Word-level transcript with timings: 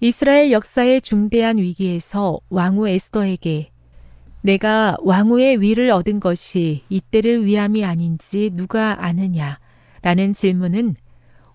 이스라엘 0.00 0.52
역사의 0.52 1.00
중대한 1.00 1.56
위기에서 1.56 2.38
왕후 2.50 2.88
에스더에게 2.88 3.70
내가 4.42 4.96
왕후의 5.00 5.62
위를 5.62 5.90
얻은 5.90 6.20
것이 6.20 6.84
이때를 6.90 7.46
위함이 7.46 7.84
아닌지 7.84 8.50
누가 8.52 9.04
아느냐 9.04 9.58
라는 10.02 10.34
질문은 10.34 10.94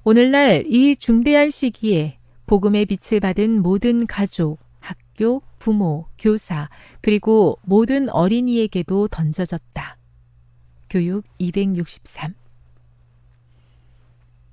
오늘날 0.04 0.66
이 0.66 0.96
중대한 0.96 1.52
시기에 1.52 2.18
복음의 2.48 2.88
빛을 2.88 3.20
받은 3.20 3.62
모든 3.62 4.08
가족, 4.08 4.58
학교, 4.80 5.44
부모, 5.60 6.08
교사, 6.18 6.68
그리고 7.02 7.60
모든 7.62 8.10
어린이에게도 8.10 9.08
던져졌다. 9.08 9.98
교육 10.90 11.24
263 11.38 12.41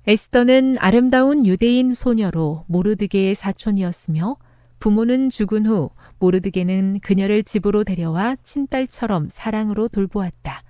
에스더는 0.09 0.77
아름다운 0.79 1.45
유대인 1.45 1.93
소녀로 1.93 2.65
모르드게의 2.65 3.35
사촌이었으며 3.35 4.37
부모는 4.79 5.29
죽은 5.29 5.67
후 5.67 5.91
모르드게는 6.17 7.01
그녀를 7.01 7.43
집으로 7.43 7.83
데려와 7.83 8.37
친딸처럼 8.43 9.27
사랑으로 9.29 9.87
돌보았다. 9.87 10.63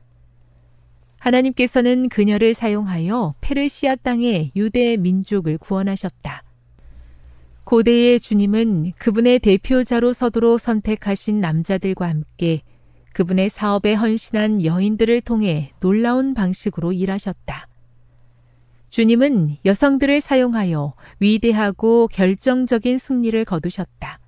하나님께서는 1.20 2.10
그녀를 2.10 2.54
사용하여 2.54 3.36
페르시아 3.40 3.96
땅의 3.96 4.52
유대 4.58 4.98
민족을 4.98 5.58
구원하셨다. 5.58 6.44
고대의 7.64 8.20
주님은 8.20 8.92
그분의 8.98 9.40
대표자로 9.40 10.12
서도록 10.12 10.60
선택하신 10.60 11.40
남자들과 11.40 12.10
함께 12.10 12.62
그분의 13.14 13.48
사업에 13.48 13.94
헌신한 13.94 14.66
여인들을 14.66 15.22
통해 15.22 15.72
놀라운 15.80 16.34
방식으로 16.34 16.92
일하셨다. 16.92 17.69
주님은 18.90 19.58
여성들을 19.66 20.20
사용하여 20.22 20.94
위대하고 21.20 22.08
결정적인 22.08 22.98
승리를 22.98 23.46
거두셨다. 23.46 24.20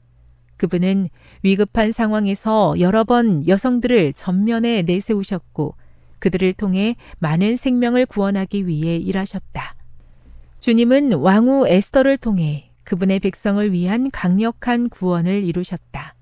그분은 0.58 1.10
위급한 1.42 1.92
상황에서 1.92 2.80
여러 2.80 3.04
번 3.04 3.48
여성들을 3.48 4.14
전면에 4.14 4.84
내세우셨고 4.84 5.76
그들을 6.20 6.54
통해 6.54 6.96
많은 7.18 7.56
생명을 7.56 8.06
구원하기 8.06 8.68
위해 8.68 8.98
일하셨다. 8.98 9.76
주님은 10.60 11.14
왕후 11.14 11.68
에스더를 11.68 12.18
통해 12.18 12.70
그분의 12.84 13.20
백성을 13.20 13.72
위한 13.72 14.12
강력한 14.12 14.90
구원을 14.90 15.44
이루셨다. 15.44 16.14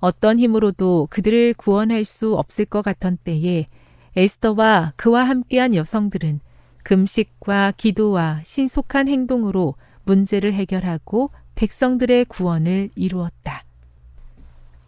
어떤 0.00 0.40
힘으로도 0.40 1.06
그들을 1.10 1.54
구원할 1.54 2.04
수 2.04 2.34
없을 2.34 2.64
것 2.64 2.82
같던 2.82 3.18
때에 3.22 3.68
에스더와 4.16 4.94
그와 4.96 5.22
함께한 5.22 5.76
여성들은 5.76 6.40
금식과 6.84 7.72
기도와 7.76 8.40
신속한 8.44 9.08
행동으로 9.08 9.74
문제를 10.04 10.52
해결하고 10.52 11.30
백성들의 11.56 12.26
구원을 12.26 12.90
이루었다. 12.94 13.64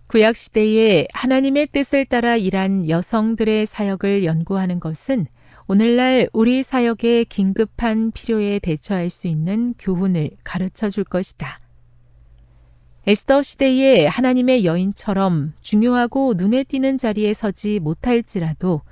구약시대에 0.07 1.09
하나님의 1.13 1.67
뜻을 1.69 2.05
따라 2.05 2.37
일한 2.37 2.89
여성들의 2.89 3.67
사역을 3.67 4.25
연구하는 4.25 4.79
것은 4.79 5.27
오늘날 5.67 6.29
우리 6.33 6.63
사역의 6.63 7.25
긴급한 7.25 8.13
필요에 8.13 8.61
대처할 8.61 9.11
수 9.11 9.27
있는 9.27 9.75
교훈을 9.79 10.31
가르쳐 10.45 10.91
줄 10.91 11.03
것이다. 11.03 11.61
에스더 13.09 13.43
시대의 13.43 14.09
하나님의 14.09 14.65
여인처럼 14.65 15.55
중요하고 15.61 16.35
눈에 16.37 16.63
띄는 16.65 16.99
자리에 16.99 17.35
서지 17.35 17.81
못할지라도 17.81 18.83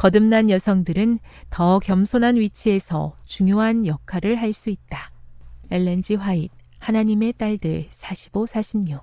거듭난 0.00 0.48
여성들은 0.48 1.18
더 1.50 1.78
겸손한 1.78 2.36
위치에서 2.36 3.14
중요한 3.26 3.84
역할을 3.84 4.40
할 4.40 4.54
수 4.54 4.70
있다. 4.70 5.12
엘렌지 5.70 6.14
화이트, 6.14 6.54
하나님의 6.78 7.34
딸들 7.34 7.86
45, 7.90 8.46
46 8.46 8.98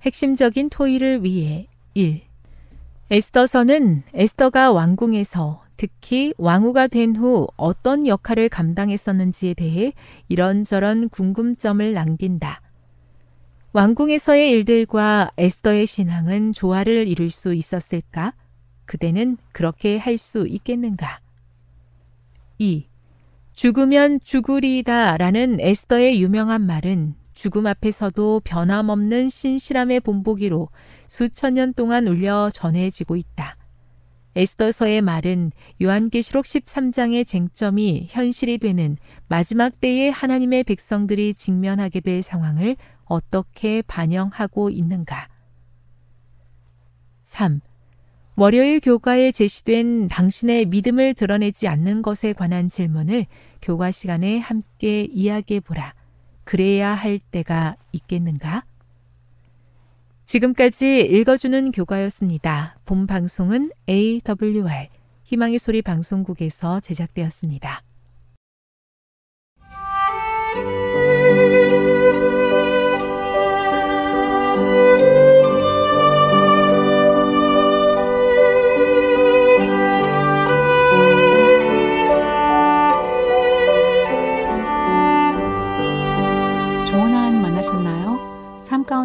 핵심적인 0.00 0.70
토의를 0.70 1.24
위해 1.24 1.66
1. 1.92 2.22
에스더서는 3.10 4.02
에스더가 4.14 4.72
왕궁에서 4.72 5.62
특히 5.76 6.32
왕후가 6.38 6.86
된 6.86 7.14
후 7.14 7.46
어떤 7.58 8.06
역할을 8.06 8.48
감당했었는지에 8.48 9.52
대해 9.52 9.92
이런저런 10.30 11.10
궁금점을 11.10 11.92
남긴다. 11.92 12.62
왕궁에서의 13.74 14.50
일들과 14.52 15.30
에스더의 15.36 15.86
신앙은 15.86 16.54
조화를 16.54 17.06
이룰 17.06 17.28
수 17.28 17.52
있었을까? 17.52 18.32
그대는 18.88 19.36
그렇게 19.52 19.98
할 19.98 20.18
수 20.18 20.48
있겠는가? 20.48 21.20
2. 22.58 22.88
죽으면 23.52 24.18
죽으리이다 24.20 25.16
라는 25.18 25.60
에스더의 25.60 26.20
유명한 26.20 26.62
말은 26.66 27.14
죽음 27.34 27.66
앞에서도 27.66 28.40
변함없는 28.40 29.28
신실함의 29.28 30.00
본보기로 30.00 30.70
수천 31.06 31.54
년 31.54 31.72
동안 31.74 32.08
울려 32.08 32.50
전해지고 32.52 33.14
있다. 33.14 33.56
에스더서의 34.34 35.02
말은 35.02 35.52
요한계시록 35.82 36.44
13장의 36.44 37.26
쟁점이 37.26 38.08
현실이 38.10 38.58
되는 38.58 38.96
마지막 39.28 39.80
때에 39.80 40.08
하나님의 40.08 40.64
백성들이 40.64 41.34
직면하게 41.34 42.00
될 42.00 42.22
상황을 42.22 42.76
어떻게 43.04 43.82
반영하고 43.82 44.70
있는가. 44.70 45.28
3. 47.24 47.60
월요일 48.38 48.78
교과에 48.78 49.32
제시된 49.32 50.06
당신의 50.06 50.66
믿음을 50.66 51.14
드러내지 51.14 51.66
않는 51.66 52.02
것에 52.02 52.32
관한 52.32 52.68
질문을 52.68 53.26
교과 53.60 53.90
시간에 53.90 54.38
함께 54.38 55.08
이야기해 55.10 55.58
보라. 55.58 55.92
그래야 56.44 56.94
할 56.94 57.18
때가 57.18 57.74
있겠는가? 57.90 58.62
지금까지 60.24 61.00
읽어주는 61.00 61.72
교과였습니다. 61.72 62.78
본 62.84 63.08
방송은 63.08 63.72
AWR 63.88 64.88
희망의 65.24 65.58
소리 65.58 65.82
방송국에서 65.82 66.78
제작되었습니다. 66.78 67.82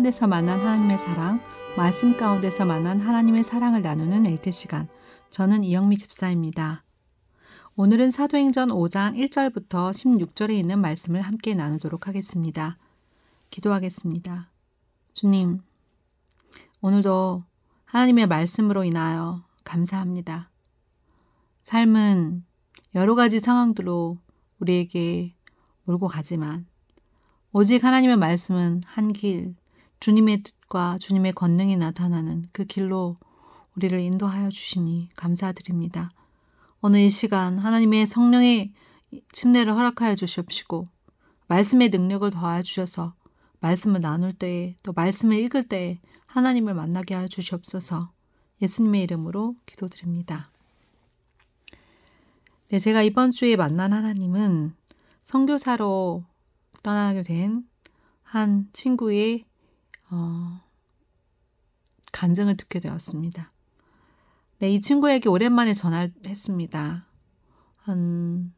가운데서 0.03 0.27
만난 0.27 0.59
하나님의 0.59 0.97
사랑, 0.97 1.39
말씀 1.77 2.17
가운데서 2.17 2.65
만난 2.65 2.99
하나님의 2.99 3.41
사랑을 3.45 3.81
나누는 3.81 4.27
엘트 4.27 4.51
시간. 4.51 4.89
저는 5.29 5.63
이영미 5.63 5.97
집사입니다. 5.97 6.83
오늘은 7.77 8.11
사도행전 8.11 8.67
5장 8.67 9.15
1절부터 9.15 9.91
16절에 9.91 10.51
있는 10.51 10.79
말씀을 10.81 11.21
함께 11.21 11.55
나누도록 11.55 12.09
하겠습니다. 12.09 12.77
기도하겠습니다. 13.49 14.51
주님, 15.13 15.61
오늘도 16.81 17.45
하나님의 17.85 18.27
말씀으로 18.27 18.83
인하여 18.83 19.45
감사합니다. 19.63 20.49
삶은 21.63 22.43
여러 22.93 23.15
가지 23.15 23.39
상황들로 23.39 24.17
우리에게 24.59 25.29
몰고 25.85 26.09
가지만 26.09 26.65
오직 27.53 27.85
하나님의 27.85 28.17
말씀은 28.17 28.81
한 28.85 29.13
길, 29.13 29.55
주님의 30.03 30.43
뜻과 30.43 30.97
주님의 30.99 31.31
권능이 31.31 31.77
나타나는 31.77 32.49
그 32.51 32.65
길로 32.65 33.15
우리를 33.77 33.97
인도하여 33.97 34.49
주시니 34.49 35.07
감사드립니다. 35.15 36.11
오늘 36.81 36.99
이 36.99 37.09
시간 37.09 37.57
하나님의 37.57 38.05
성령의 38.07 38.73
침례를 39.31 39.73
허락하여 39.73 40.15
주시옵시고 40.15 40.83
말씀의 41.47 41.87
능력을 41.87 42.29
더하여 42.31 42.63
주셔서 42.63 43.13
말씀을 43.61 44.01
나눌 44.01 44.33
때에 44.33 44.75
또 44.83 44.91
말씀을 44.91 45.37
읽을 45.37 45.69
때에 45.69 46.01
하나님을 46.25 46.73
만나게 46.73 47.13
하여 47.13 47.29
주시옵소서 47.29 48.11
예수님의 48.61 49.03
이름으로 49.03 49.55
기도드립니다. 49.65 50.51
네, 52.67 52.79
제가 52.79 53.03
이번 53.03 53.31
주에 53.31 53.55
만난 53.55 53.93
하나님은 53.93 54.73
선교사로 55.21 56.25
떠나게 56.83 57.23
된 57.23 57.63
한 58.33 58.67
친구의 58.73 59.45
어, 60.13 60.61
간증을 62.11 62.57
듣게 62.57 62.79
되었습니다. 62.79 63.51
네, 64.59 64.69
이 64.69 64.79
친구에게 64.81 65.27
오랜만에 65.27 65.73
전화를 65.73 66.13
했습니다. 66.25 67.07
한 67.77 68.53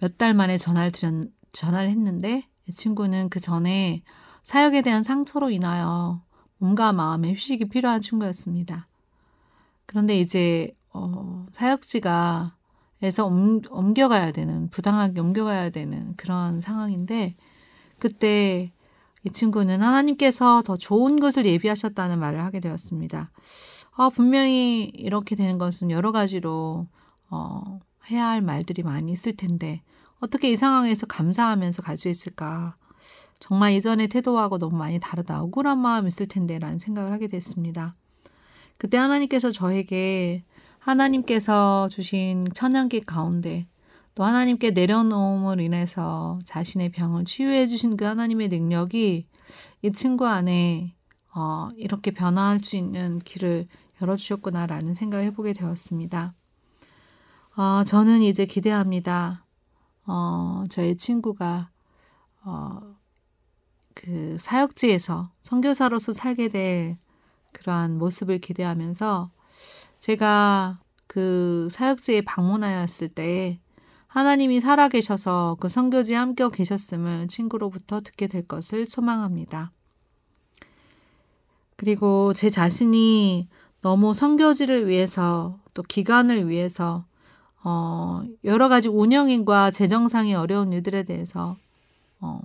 몇 0.00 0.16
달 0.16 0.34
만에 0.34 0.56
전화를 0.56 0.92
드렸, 0.92 1.12
전화를 1.52 1.90
했는데 1.90 2.46
이 2.68 2.72
친구는 2.72 3.30
그 3.30 3.40
전에 3.40 4.02
사역에 4.42 4.82
대한 4.82 5.02
상처로 5.02 5.50
인하여 5.50 6.22
몸과 6.58 6.92
마음의 6.92 7.34
휴식이 7.34 7.68
필요한 7.68 8.00
친구였습니다. 8.00 8.86
그런데 9.86 10.18
이제 10.18 10.74
어, 10.92 11.46
사역지가 11.52 12.54
에서 13.00 13.26
옮, 13.26 13.60
옮겨가야 13.70 14.32
되는 14.32 14.68
부당하게 14.70 15.20
옮겨가야 15.20 15.70
되는 15.70 16.16
그런 16.16 16.60
상황인데 16.60 17.36
그때 18.00 18.72
이 19.28 19.30
친구는 19.30 19.82
하나님께서 19.82 20.62
더 20.64 20.76
좋은 20.78 21.20
것을 21.20 21.44
예비하셨다는 21.44 22.18
말을 22.18 22.42
하게 22.42 22.60
되었습니다. 22.60 23.30
어, 23.96 24.10
분명히 24.10 24.84
이렇게 24.94 25.34
되는 25.34 25.58
것은 25.58 25.90
여러 25.90 26.12
가지로 26.12 26.86
어, 27.28 27.78
해야 28.10 28.26
할 28.26 28.40
말들이 28.40 28.82
많이 28.82 29.12
있을 29.12 29.36
텐데 29.36 29.82
어떻게 30.18 30.50
이 30.50 30.56
상황에서 30.56 31.06
감사하면서 31.06 31.82
갈 31.82 31.98
수 31.98 32.08
있을까? 32.08 32.76
정말 33.38 33.74
예전의 33.74 34.08
태도하고 34.08 34.58
너무 34.58 34.76
많이 34.76 34.98
다르다. 34.98 35.42
억울한 35.42 35.78
마음 35.78 36.06
있을 36.06 36.26
텐데라는 36.26 36.78
생각을 36.78 37.12
하게 37.12 37.28
됐습니다. 37.28 37.94
그때 38.78 38.96
하나님께서 38.96 39.50
저에게 39.50 40.44
하나님께서 40.78 41.88
주신 41.88 42.44
천연기 42.54 43.02
가운데 43.02 43.66
또 44.18 44.24
하나님께 44.24 44.72
내려놓음을 44.72 45.60
인해서 45.60 46.40
자신의 46.44 46.90
병을 46.90 47.24
치유해 47.24 47.68
주신 47.68 47.96
그 47.96 48.04
하나님의 48.04 48.48
능력이 48.48 49.28
이 49.82 49.92
친구 49.92 50.26
안에 50.26 50.96
어, 51.32 51.68
이렇게 51.76 52.10
변화할 52.10 52.58
수 52.58 52.74
있는 52.74 53.20
길을 53.20 53.68
열어주셨구나라는 54.02 54.94
생각을 54.94 55.24
해보게 55.26 55.52
되었습니다. 55.52 56.34
어, 57.56 57.84
저는 57.84 58.22
이제 58.22 58.44
기대합니다. 58.44 59.44
어, 60.04 60.64
저의 60.68 60.96
친구가 60.96 61.70
어, 62.42 62.96
그 63.94 64.36
사역지에서 64.40 65.30
선교사로서 65.42 66.12
살게 66.12 66.48
될 66.48 66.98
그러한 67.52 67.98
모습을 67.98 68.38
기대하면서 68.38 69.30
제가 70.00 70.80
그 71.06 71.68
사역지에 71.70 72.22
방문하였을 72.22 73.10
때 73.10 73.60
하나님이 74.08 74.60
살아계셔서 74.60 75.58
그 75.60 75.68
선교지에 75.68 76.16
함께 76.16 76.48
계셨음을 76.50 77.28
친구로부터 77.28 78.00
듣게 78.00 78.26
될 78.26 78.46
것을 78.46 78.86
소망합니다. 78.86 79.70
그리고 81.76 82.32
제 82.34 82.50
자신이 82.50 83.48
너무 83.82 84.12
선교지를 84.12 84.88
위해서 84.88 85.60
또 85.74 85.82
기간을 85.82 86.48
위해서 86.48 87.04
어, 87.62 88.22
여러 88.44 88.68
가지 88.68 88.88
운영인과 88.88 89.70
재정상의 89.70 90.34
어려운 90.34 90.72
일들에 90.72 91.02
대해서 91.02 91.56
어, 92.20 92.40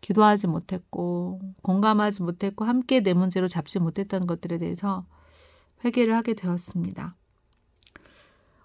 기도하지 0.00 0.48
못했고 0.48 1.40
공감하지 1.62 2.22
못했고 2.22 2.64
함께 2.64 3.00
내 3.00 3.14
문제로 3.14 3.48
잡지 3.48 3.78
못했던 3.78 4.26
것들에 4.26 4.58
대해서 4.58 5.06
회개를 5.84 6.14
하게 6.14 6.34
되었습니다. 6.34 7.16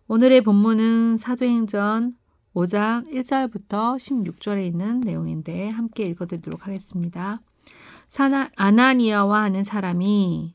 오늘의 0.09 0.39
본문은 0.39 1.17
사도행전 1.17 2.15
5장 2.55 3.11
1절부터 3.11 3.97
16절에 3.97 4.65
있는 4.65 5.01
내용인데 5.01 5.67
함께 5.67 6.03
읽어드리도록 6.03 6.65
하겠습니다. 6.65 7.41
사나, 8.07 8.49
아나니아와 8.55 9.43
하는 9.43 9.63
사람이 9.63 10.53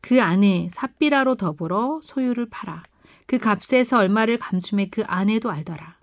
그 0.00 0.20
아내 0.20 0.68
삽비라로 0.72 1.36
더불어 1.36 2.00
소유를 2.02 2.48
팔아 2.50 2.82
그 3.28 3.38
값에서 3.38 3.98
얼마를 3.98 4.38
감춤해 4.38 4.88
그 4.90 5.04
아내도 5.06 5.52
알더라. 5.52 5.96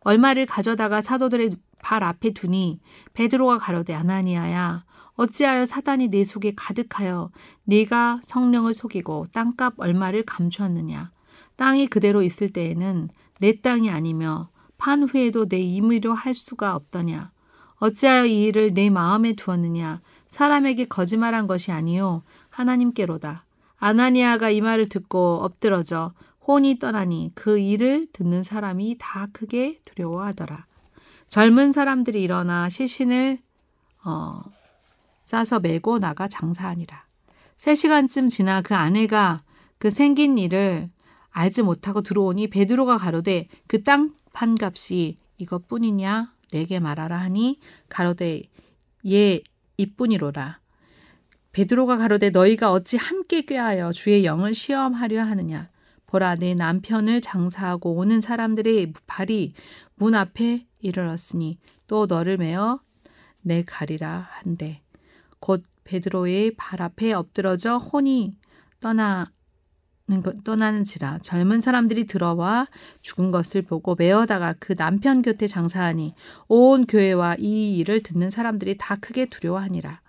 얼마를 0.00 0.46
가져다가 0.46 1.00
사도들의 1.00 1.52
발 1.78 2.02
앞에 2.02 2.30
두니 2.30 2.80
베드로가 3.12 3.58
가로되 3.58 3.94
아나니아야 3.94 4.84
어찌하여 5.14 5.64
사단이 5.66 6.08
내 6.08 6.24
속에 6.24 6.54
가득하여 6.56 7.30
네가 7.62 8.18
성령을 8.24 8.74
속이고 8.74 9.26
땅값 9.32 9.74
얼마를 9.76 10.24
감추었느냐 10.24 11.12
땅이 11.58 11.88
그대로 11.88 12.22
있을 12.22 12.48
때에는 12.50 13.10
내 13.40 13.60
땅이 13.60 13.90
아니며 13.90 14.48
판 14.78 15.02
후에도 15.02 15.48
내 15.48 15.58
임의로 15.58 16.14
할 16.14 16.32
수가 16.32 16.74
없더냐. 16.76 17.32
어찌하여 17.80 18.26
이 18.26 18.44
일을 18.44 18.74
내 18.74 18.90
마음에 18.90 19.32
두었느냐. 19.32 20.00
사람에게 20.28 20.86
거짓말한 20.86 21.48
것이 21.48 21.72
아니요 21.72 22.22
하나님께로다. 22.50 23.44
아나니아가 23.76 24.50
이 24.50 24.60
말을 24.60 24.88
듣고 24.88 25.40
엎드러져 25.42 26.12
혼이 26.46 26.78
떠나니 26.78 27.32
그 27.34 27.58
일을 27.58 28.06
듣는 28.12 28.44
사람이 28.44 28.96
다 28.98 29.26
크게 29.32 29.80
두려워하더라. 29.84 30.64
젊은 31.28 31.72
사람들이 31.72 32.22
일어나 32.22 32.68
시신을 32.68 33.38
어, 34.04 34.42
싸서 35.24 35.58
메고 35.58 35.98
나가 35.98 36.28
장사하니라. 36.28 37.04
세 37.56 37.74
시간쯤 37.74 38.28
지나 38.28 38.62
그 38.62 38.76
아내가 38.76 39.42
그 39.78 39.90
생긴 39.90 40.38
일을 40.38 40.88
알지 41.38 41.62
못하고 41.62 42.02
들어오니 42.02 42.48
베드로가 42.48 42.98
가로되 42.98 43.46
그땅 43.68 44.12
판값이 44.32 45.18
이것뿐이냐? 45.38 46.32
내게 46.50 46.80
말하라 46.80 47.16
하니 47.16 47.60
가로되 47.88 48.42
예 49.06 49.40
이뿐이로라. 49.76 50.58
베드로가 51.52 51.96
가로되 51.98 52.30
너희가 52.30 52.72
어찌 52.72 52.96
함께 52.96 53.42
꾀하여 53.42 53.92
주의 53.92 54.24
영을 54.24 54.52
시험하려 54.52 55.22
하느냐? 55.22 55.70
보라 56.08 56.34
내 56.34 56.54
남편을 56.54 57.20
장사하고 57.20 57.94
오는 57.94 58.20
사람들의 58.20 58.94
발이 59.06 59.52
문 59.94 60.16
앞에 60.16 60.66
이르렀으니 60.80 61.58
또 61.86 62.06
너를 62.06 62.36
메어 62.36 62.80
내 63.42 63.62
가리라 63.62 64.26
한대. 64.28 64.80
곧 65.38 65.62
베드로의 65.84 66.56
발 66.56 66.82
앞에 66.82 67.12
엎드러져 67.12 67.76
혼이 67.76 68.34
떠나 68.80 69.30
떠나는지라 70.44 71.18
젊은 71.22 71.60
사람들이 71.60 72.06
들어와 72.06 72.68
죽은 73.02 73.30
것을 73.30 73.62
보고 73.62 73.94
메어다가 73.94 74.54
그 74.58 74.74
남편 74.74 75.22
곁에 75.22 75.46
장사하니 75.46 76.14
온 76.48 76.86
교회와 76.86 77.36
이 77.38 77.76
일을 77.78 78.02
듣는 78.02 78.30
사람들이 78.30 78.76
다 78.78 78.96
크게 78.96 79.26
두려워하니라. 79.26 80.00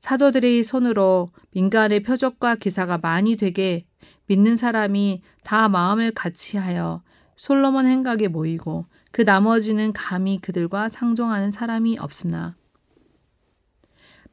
사도들의 0.00 0.62
손으로 0.62 1.30
민간의 1.52 2.02
표적과 2.02 2.56
기사가 2.56 2.98
많이 2.98 3.36
되게 3.36 3.84
믿는 4.26 4.56
사람이 4.56 5.22
다 5.42 5.68
마음을 5.68 6.12
같이하여 6.12 7.02
솔로몬 7.36 7.86
행각에 7.86 8.28
모이고 8.28 8.86
그 9.10 9.22
나머지는 9.22 9.92
감히 9.92 10.38
그들과 10.38 10.88
상종하는 10.88 11.50
사람이 11.50 11.98
없으나 11.98 12.57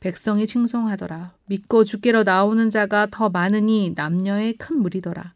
백성이 0.06 0.46
칭송하더라. 0.46 1.34
믿고 1.48 1.84
주께로 1.84 2.22
나오는 2.22 2.70
자가 2.70 3.08
더 3.10 3.30
많으니 3.30 3.94
남녀의 3.96 4.54
큰 4.58 4.78
무리더라. 4.78 5.34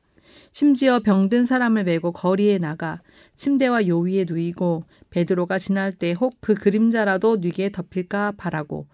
심지어 0.52 1.00
병든 1.00 1.44
사람을 1.44 1.86
메고 1.86 2.12
거리에 2.12 2.60
나가 2.60 3.02
침대와 3.34 3.88
요위에 3.88 4.26
누이고 4.28 4.84
베드로가 5.10 5.58
지날 5.58 5.92
때 5.92 6.14
혹 6.14 6.34
그 6.40 6.54
그림자라도 6.54 7.38
뉘게 7.38 7.72
덮일까 7.72 8.34
바라고 8.38 8.86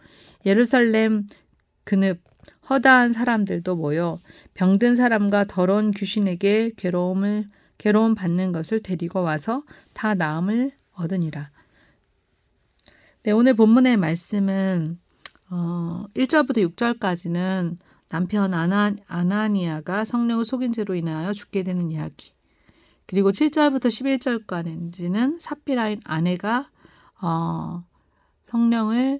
예루살렘 0.46 1.26
그늪 1.84 2.22
허다한 2.70 3.12
사람들도 3.12 3.76
모여 3.76 4.20
병든 4.54 4.96
사람과 4.96 5.44
더러운 5.44 5.92
귀신에게 5.92 6.72
괴로움을 6.78 7.50
괴로움 7.80 8.16
받는 8.16 8.54
것을 8.54 8.80
데리고 8.82 9.24
와서 9.24 9.64
다 9.94 10.14
나음을 10.14 10.72
얻으니라. 10.94 11.52
네, 13.24 13.32
오늘 13.32 13.56
본문의 13.56 13.98
말씀은 13.98 15.00
어, 15.50 16.06
1절부터 16.16 16.76
6절까지는 16.76 17.78
남편 18.10 18.54
아나, 18.54 18.94
아나니아가 19.08 20.06
성령을 20.06 20.46
속인 20.46 20.72
죄로 20.72 20.96
인하여 20.96 21.34
죽게 21.34 21.64
되는 21.64 21.92
이야기. 21.92 22.34
그리고 23.06 23.32
7절부터 23.32 23.88
11절까지는 24.48 25.40
사피라인 25.40 26.02
아내가 26.04 26.70
어, 27.22 27.84
성령을 28.44 29.20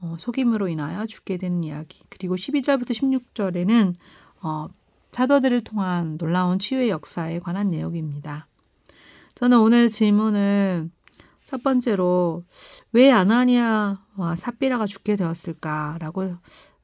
어, 0.00 0.16
속임으로 0.18 0.68
인하여 0.68 1.06
죽게 1.06 1.36
되는 1.36 1.64
이야기. 1.64 2.02
그리고 2.08 2.36
12절부터 2.36 2.90
16절에는 2.90 3.94
어, 4.42 4.68
사도들을 5.12 5.62
통한 5.62 6.18
놀라운 6.18 6.58
치유의 6.58 6.90
역사에 6.90 7.38
관한 7.38 7.70
내용입니다. 7.70 8.48
저는 9.34 9.58
오늘 9.58 9.88
질문을 9.88 10.90
첫 11.46 11.62
번째로 11.62 12.44
왜 12.92 13.12
아나니아와 13.12 14.34
삽비라가 14.36 14.84
죽게 14.84 15.14
되었을까라고 15.14 16.34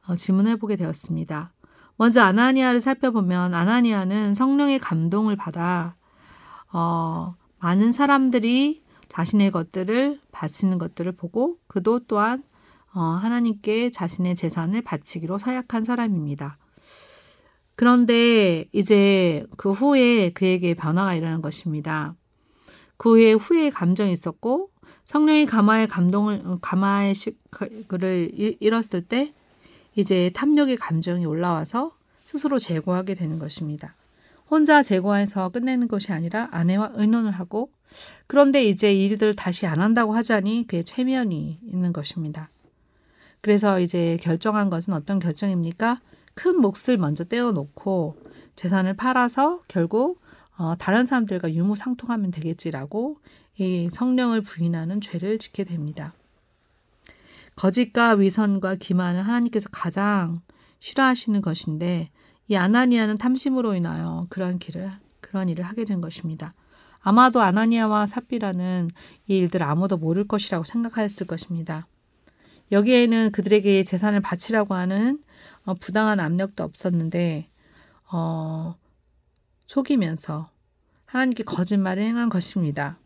어, 0.06 0.14
질문해 0.14 0.56
보게 0.56 0.76
되었습니다. 0.76 1.52
먼저 1.96 2.22
아나니아를 2.22 2.80
살펴보면 2.80 3.54
아나니아는 3.54 4.34
성령의 4.34 4.78
감동을 4.78 5.34
받아 5.34 5.96
어, 6.72 7.34
많은 7.58 7.90
사람들이 7.90 8.82
자신의 9.08 9.50
것들을 9.50 10.20
바치는 10.30 10.78
것들을 10.78 11.10
보고 11.12 11.58
그도 11.66 11.98
또한 12.06 12.44
어, 12.94 13.00
하나님께 13.00 13.90
자신의 13.90 14.36
재산을 14.36 14.80
바치기로 14.82 15.38
서약한 15.38 15.82
사람입니다. 15.82 16.56
그런데 17.74 18.66
이제 18.70 19.44
그 19.56 19.72
후에 19.72 20.30
그에게 20.30 20.74
변화가 20.74 21.14
일어난 21.14 21.42
것입니다. 21.42 22.14
그 23.02 23.14
후에 23.14 23.32
후회의 23.32 23.72
감정이 23.72 24.12
있었고 24.12 24.70
성령의 25.06 25.46
감화의 25.46 25.88
감동을 25.88 26.42
어, 26.44 26.58
감화의 26.62 27.14
그를 27.88 28.30
잃었을 28.32 29.02
때 29.02 29.34
이제 29.96 30.30
탐욕의 30.34 30.76
감정이 30.76 31.26
올라와서 31.26 31.96
스스로 32.22 32.60
제거하게 32.60 33.14
되는 33.14 33.40
것입니다. 33.40 33.96
혼자 34.48 34.84
제거해서 34.84 35.48
끝내는 35.48 35.88
것이 35.88 36.12
아니라 36.12 36.48
아내와 36.52 36.92
의논을 36.94 37.32
하고 37.32 37.70
그런데 38.28 38.64
이제 38.64 38.94
일들을 38.94 39.34
다시 39.34 39.66
안 39.66 39.80
한다고 39.80 40.14
하자니 40.14 40.68
그의 40.68 40.84
체면이 40.84 41.58
있는 41.60 41.92
것입니다. 41.92 42.50
그래서 43.40 43.80
이제 43.80 44.16
결정한 44.20 44.70
것은 44.70 44.94
어떤 44.94 45.18
결정입니까? 45.18 46.00
큰 46.34 46.60
몫을 46.60 46.98
먼저 46.98 47.24
떼어놓고 47.24 48.14
재산을 48.54 48.94
팔아서 48.94 49.62
결국 49.66 50.22
어, 50.56 50.74
다른 50.78 51.06
사람들과 51.06 51.52
유무상통하면 51.52 52.30
되겠지라고 52.30 53.18
이 53.58 53.88
성령을 53.90 54.40
부인하는 54.40 55.00
죄를 55.00 55.38
짓게 55.38 55.64
됩니다. 55.64 56.14
거짓과 57.56 58.12
위선과 58.12 58.76
기만을 58.76 59.22
하나님께서 59.26 59.68
가장 59.70 60.40
싫어하시는 60.80 61.40
것인데 61.42 62.10
이 62.48 62.56
아나니아는 62.56 63.18
탐심으로 63.18 63.74
인하여 63.74 64.26
그런 64.28 64.58
길을 64.58 64.90
그런 65.20 65.48
일을 65.48 65.64
하게 65.64 65.84
된 65.84 66.00
것입니다. 66.00 66.54
아마도 67.00 67.40
아나니아와 67.40 68.06
삽비라는 68.06 68.90
이 69.26 69.36
일들 69.38 69.62
아무도 69.62 69.96
모를 69.96 70.26
것이라고 70.26 70.64
생각하였을 70.64 71.26
것입니다. 71.26 71.86
여기에는 72.70 73.32
그들에게 73.32 73.82
재산을 73.84 74.20
바치라고 74.20 74.74
하는 74.74 75.20
어, 75.64 75.74
부당한 75.74 76.20
압력도 76.20 76.64
없었는데 76.64 77.48
어, 78.10 78.76
속이면서 79.72 80.50
하나님께 81.06 81.44
거짓말을 81.44 82.02
행한 82.02 82.28
것입니다. 82.28 82.98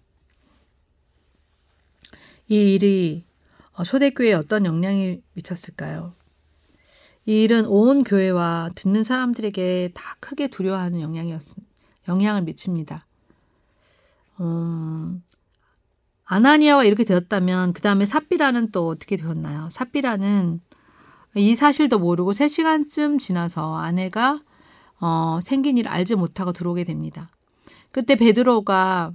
이 2.49 2.75
일이 2.75 3.25
어, 3.73 3.85
초대교회에 3.85 4.33
어떤 4.33 4.65
영향이 4.65 5.23
미쳤을까요? 5.35 6.15
이 7.25 7.43
일은 7.43 7.67
온 7.67 8.03
교회와 8.03 8.71
듣는 8.75 9.05
사람들에게 9.05 9.93
다 9.95 10.17
크게 10.19 10.49
두려워하는 10.49 11.01
영향이었, 11.01 11.57
영향을 12.09 12.43
미칩니다. 12.43 13.07
음, 14.41 15.23
아나니아와 16.25 16.85
이렇게 16.85 17.05
되었다면 17.05 17.75
그 17.75 17.81
다음에 17.81 18.07
삽비라는 18.07 18.71
또 18.73 18.89
어떻게 18.89 19.17
되었나요? 19.17 19.69
삽비라는 19.71 20.61
이 21.37 21.55
사실도 21.55 21.99
모르고 21.99 22.33
3시간쯤 22.33 23.21
지나서 23.21 23.77
아내가 23.77 24.41
어, 25.01 25.39
생긴 25.43 25.79
일을 25.79 25.91
알지 25.91 26.15
못하고 26.15 26.53
들어오게 26.53 26.85
됩니다. 26.85 27.31
그때 27.91 28.15
베드로가 28.15 29.13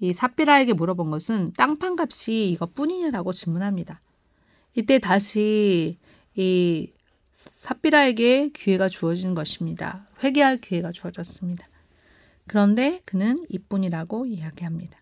이 0.00 0.12
삽비라에게 0.12 0.72
물어본 0.72 1.10
것은 1.10 1.52
땅판 1.56 1.96
값이 1.98 2.50
이것뿐이냐라고 2.50 3.32
질문합니다. 3.32 4.00
이때 4.74 4.98
다시 4.98 5.98
이 6.36 6.90
삽비라에게 7.36 8.50
기회가 8.50 8.88
주어진 8.88 9.34
것입니다. 9.34 10.06
회개할 10.22 10.60
기회가 10.60 10.92
주어졌습니다. 10.92 11.68
그런데 12.46 13.00
그는 13.04 13.44
이뿐이라고 13.48 14.26
이야기합니다. 14.26 14.98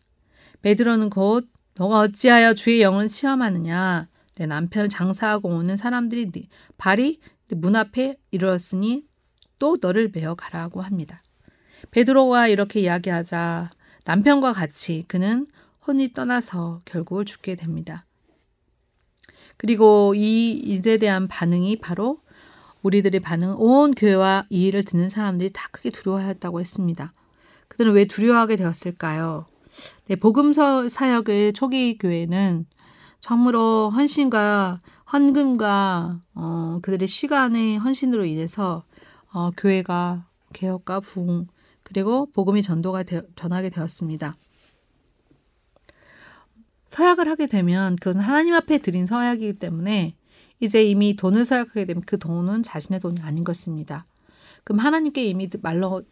베드로는 0.60 1.10
곧 1.10 1.48
너가 1.74 2.00
어찌하여 2.00 2.54
주의 2.54 2.82
영을 2.82 3.08
시험하느냐 3.08 4.08
내 4.36 4.46
남편을 4.46 4.88
장사하고 4.88 5.48
오는 5.48 5.76
사람들이 5.76 6.30
네 6.30 6.48
발이 6.76 7.18
문 7.50 7.76
앞에 7.76 8.16
이르렀으니 8.30 9.04
또 9.62 9.78
너를 9.80 10.10
메어 10.12 10.34
가라고 10.34 10.82
합니다. 10.82 11.22
베드로가 11.92 12.48
이렇게 12.48 12.80
이야기하자 12.80 13.70
남편과 14.04 14.54
같이 14.54 15.04
그는 15.06 15.46
혼이 15.86 16.12
떠나서 16.12 16.80
결국 16.84 17.24
죽게 17.24 17.54
됩니다. 17.54 18.04
그리고 19.56 20.14
이 20.16 20.50
일에 20.50 20.96
대한 20.96 21.28
반응이 21.28 21.76
바로 21.76 22.18
우리들의 22.82 23.20
반응, 23.20 23.54
온 23.56 23.94
교회와 23.94 24.46
이 24.50 24.64
일을 24.64 24.82
듣는 24.82 25.08
사람들이 25.08 25.52
다 25.52 25.68
크게 25.70 25.90
두려워했다고 25.90 26.58
했습니다. 26.58 27.12
그들은 27.68 27.92
왜 27.92 28.06
두려워하게 28.06 28.56
되었을까요? 28.56 29.46
네, 30.08 30.16
복음서 30.16 30.88
사역의 30.88 31.52
초기 31.52 31.98
교회는 31.98 32.66
참으로 33.20 33.90
헌신과 33.90 34.80
헌금과 35.12 36.20
어, 36.34 36.78
그들의 36.82 37.06
시간의 37.06 37.76
헌신으로 37.78 38.24
인해서 38.24 38.82
어, 39.32 39.50
교회가 39.56 40.26
개혁과 40.52 41.00
부흥 41.00 41.46
그리고 41.82 42.26
복음이 42.32 42.62
전도가 42.62 43.02
되, 43.02 43.22
전하게 43.36 43.70
되었습니다. 43.70 44.36
서약을 46.88 47.28
하게 47.28 47.46
되면 47.46 47.96
그것은 47.96 48.20
하나님 48.20 48.54
앞에 48.54 48.78
드린 48.78 49.06
서약이기 49.06 49.58
때문에 49.58 50.14
이제 50.60 50.84
이미 50.84 51.16
돈을 51.16 51.44
서약하게 51.44 51.86
되면 51.86 52.02
그 52.06 52.18
돈은 52.18 52.62
자신의 52.62 53.00
돈이 53.00 53.20
아닌 53.22 53.44
것입니다. 53.44 54.06
그럼 54.64 54.78
하나님께 54.78 55.24
이미 55.24 55.48
말로 55.60 56.02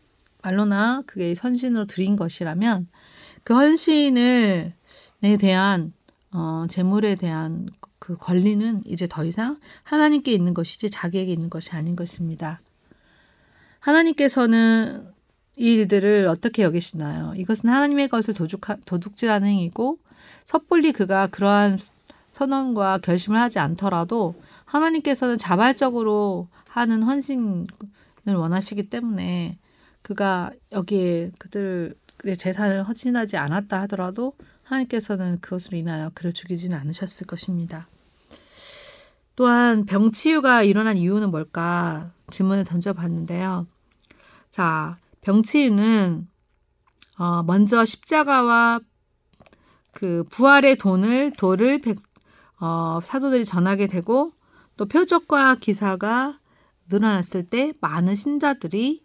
말로나 0.43 1.03
그게 1.07 1.35
선신으로 1.35 1.85
드린 1.85 2.17
것이라면 2.17 2.89
그 3.45 3.55
헌신을 3.55 4.75
에 5.23 5.37
대한 5.37 5.93
어, 6.33 6.65
재물에 6.69 7.15
대한 7.17 7.69
그 7.99 8.17
권리는 8.17 8.81
이제 8.87 9.07
더 9.07 9.25
이상 9.25 9.59
하나님께 9.83 10.33
있는 10.33 10.55
것이지 10.55 10.89
자기에게 10.89 11.31
있는 11.33 11.51
것이 11.51 11.73
아닌 11.73 11.95
것입니다. 11.95 12.61
하나님께서는 13.81 15.09
이 15.57 15.75
일들을 15.75 16.27
어떻게 16.29 16.63
여기시나요? 16.63 17.35
이것은 17.37 17.69
하나님의 17.69 18.09
것을 18.09 18.35
도둑하, 18.35 18.77
도둑질하는 18.85 19.49
행위고 19.49 19.99
섣불리 20.47 20.93
그가 20.93 21.27
그러한 21.27 21.79
선언과 22.31 22.99
결심을 22.99 23.39
하지 23.39 23.59
않더라도 23.59 24.35
하나님께서는 24.65 25.37
자발적으로 25.37 26.49
하는 26.67 27.03
헌신을 27.03 27.67
원하시기 28.27 28.85
때문에 28.85 29.59
그가 30.03 30.53
여기에 30.73 31.33
그들의 31.39 32.37
재산을 32.39 32.85
헌신하지 32.85 33.37
않았다 33.37 33.81
하더라도 33.83 34.35
하나님께서는 34.63 35.41
그것으로 35.41 35.77
인하여 35.77 36.11
그를 36.15 36.33
죽이지는 36.33 36.77
않으셨을 36.79 37.27
것입니다. 37.27 37.89
또한 39.41 39.87
병치유가 39.87 40.65
일어난 40.65 40.99
이유는 40.99 41.31
뭘까 41.31 42.13
질문을 42.29 42.65
던져봤는데요. 42.65 43.67
자, 44.51 44.99
병치유는 45.23 46.29
어, 47.17 47.43
먼저 47.45 47.87
십자가와 47.87 48.81
그 49.93 50.25
부활의 50.29 50.77
돈을 50.77 51.33
도를 51.39 51.81
백, 51.81 51.97
어, 52.61 53.01
사도들이 53.03 53.47
전하게 53.47 53.87
되고 53.87 54.33
또 54.77 54.85
표적과 54.85 55.55
기사가 55.55 56.39
늘어났을 56.91 57.47
때 57.47 57.73
많은 57.81 58.15
신자들이 58.17 59.03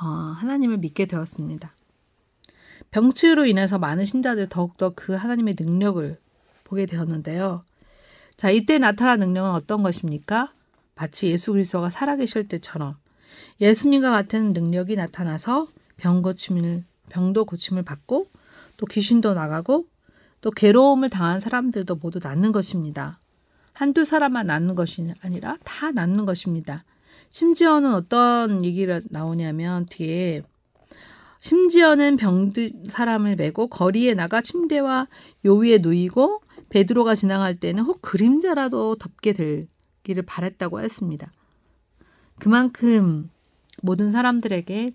어, 0.00 0.06
하나님을 0.06 0.78
믿게 0.78 1.04
되었습니다. 1.04 1.74
병치유로 2.90 3.44
인해서 3.44 3.78
많은 3.78 4.06
신자들이 4.06 4.48
더욱더 4.48 4.94
그 4.96 5.12
하나님의 5.12 5.56
능력을 5.60 6.16
보게 6.64 6.86
되었는데요. 6.86 7.64
자, 8.36 8.50
이때 8.50 8.78
나타난 8.78 9.20
능력은 9.20 9.50
어떤 9.50 9.82
것입니까? 9.82 10.52
마치 10.96 11.28
예수 11.28 11.52
그리스도가 11.52 11.90
살아계실 11.90 12.48
때처럼 12.48 12.96
예수님과 13.60 14.10
같은 14.10 14.52
능력이 14.52 14.96
나타나서 14.96 15.68
병 15.96 16.22
고침을 16.22 16.84
병도 17.10 17.44
고침을 17.44 17.82
받고 17.82 18.28
또 18.76 18.86
귀신도 18.86 19.34
나가고 19.34 19.86
또 20.40 20.50
괴로움을 20.50 21.10
당한 21.10 21.40
사람들도 21.40 21.96
모두 21.96 22.20
낫는 22.22 22.52
것입니다. 22.52 23.20
한두 23.72 24.04
사람만 24.04 24.46
낫는 24.46 24.74
것이 24.74 25.12
아니라 25.20 25.56
다 25.64 25.90
낫는 25.90 26.26
것입니다. 26.26 26.84
심지어는 27.30 27.92
어떤 27.94 28.64
얘기가 28.64 29.00
나오냐면 29.10 29.86
뒤에 29.86 30.42
심지어는 31.40 32.16
병든 32.16 32.84
사람을 32.88 33.36
메고 33.36 33.66
거리에 33.66 34.14
나가 34.14 34.40
침대와 34.40 35.08
요 35.44 35.54
위에 35.56 35.78
누이고 35.82 36.40
베드로가 36.74 37.14
지나갈 37.14 37.54
때는 37.54 37.84
혹 37.84 38.02
그림자라도 38.02 38.96
덮게 38.96 39.32
되기를 39.32 40.24
바랬다고 40.26 40.80
했습니다. 40.80 41.30
그만큼 42.40 43.30
모든 43.80 44.10
사람들에게 44.10 44.90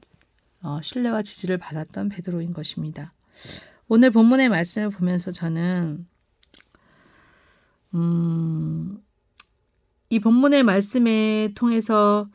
어, 0.62 0.82
신뢰와 0.82 1.22
지지를 1.22 1.58
받았던 1.58 2.10
베드로인 2.10 2.52
것입니다. 2.52 3.14
오늘 3.88 4.12
본문의 4.12 4.50
말씀을 4.50 4.90
보면서 4.90 5.32
저는 5.32 6.06
음, 7.94 9.02
이 10.10 10.20
본문의 10.20 10.64
말씀에 10.64 11.54
통해서 11.56 12.28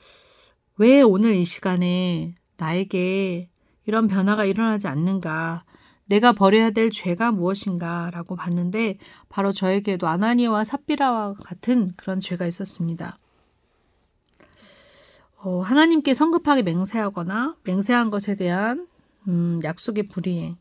왜 0.78 1.02
오늘 1.02 1.34
이 1.34 1.44
시간에 1.44 2.34
나에게 2.56 3.50
이런 3.84 4.06
변화가 4.08 4.46
일어나지 4.46 4.88
않는가? 4.88 5.66
내가 6.06 6.32
버려야 6.32 6.70
될 6.70 6.90
죄가 6.90 7.32
무엇인가? 7.32 8.10
라고 8.12 8.36
봤는데 8.36 8.98
바로 9.28 9.52
저에게도 9.52 10.06
아나니와 10.06 10.64
삽비라와 10.64 11.34
같은 11.34 11.88
그런 11.96 12.20
죄가 12.20 12.46
있었습니다. 12.46 13.18
어, 15.38 15.60
하나님께 15.60 16.14
성급하게 16.14 16.62
맹세하거나 16.62 17.56
맹세한 17.64 18.10
것에 18.10 18.34
대한 18.34 18.86
음, 19.28 19.60
약속의 19.62 20.08
불이행 20.08 20.56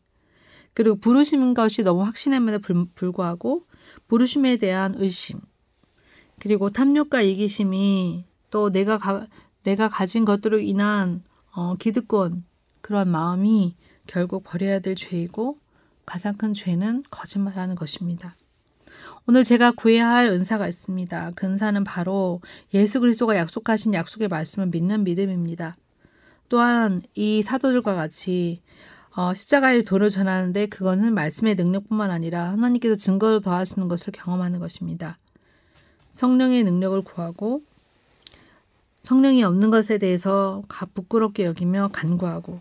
그리고 0.74 0.96
부르신 0.96 1.54
것이 1.54 1.82
너무 1.82 2.02
확신함에도 2.02 2.58
불, 2.58 2.86
불구하고 2.94 3.66
부르심에 4.08 4.56
대한 4.58 4.94
의심 4.98 5.40
그리고 6.40 6.68
탐욕과 6.68 7.22
이기심이 7.22 8.24
또 8.50 8.70
내가 8.70 8.98
가, 8.98 9.26
내가 9.62 9.88
가진 9.88 10.24
것들로 10.24 10.58
인한 10.58 11.22
어, 11.54 11.76
기득권 11.76 12.44
그런 12.80 13.08
마음이 13.10 13.76
결국 14.06 14.44
버려야 14.44 14.78
될 14.80 14.94
죄이고 14.94 15.58
가장 16.06 16.34
큰 16.34 16.54
죄는 16.54 17.04
거짓말하는 17.10 17.74
것입니다. 17.74 18.36
오늘 19.26 19.42
제가 19.42 19.72
구해야 19.72 20.10
할 20.10 20.26
은사가 20.26 20.68
있습니다. 20.68 21.32
그 21.34 21.46
은사는 21.46 21.82
바로 21.84 22.40
예수 22.74 23.00
그리스도가 23.00 23.36
약속하신 23.36 23.94
약속의 23.94 24.28
말씀을 24.28 24.68
믿는 24.68 25.04
믿음입니다. 25.04 25.76
또한 26.48 27.02
이 27.14 27.42
사도들과 27.42 27.94
같이 27.94 28.60
어, 29.16 29.32
십자가의 29.32 29.84
도를 29.84 30.10
전하는데 30.10 30.66
그거는 30.66 31.14
말씀의 31.14 31.54
능력뿐만 31.54 32.10
아니라 32.10 32.50
하나님께서 32.50 32.96
증거를 32.96 33.40
더하시는 33.40 33.88
것을 33.88 34.12
경험하는 34.12 34.58
것입니다. 34.58 35.18
성령의 36.10 36.64
능력을 36.64 37.00
구하고 37.02 37.62
성령이 39.02 39.44
없는 39.44 39.70
것에 39.70 39.98
대해서 39.98 40.62
부끄럽게 40.94 41.44
여기며 41.44 41.90
간구하고 41.92 42.60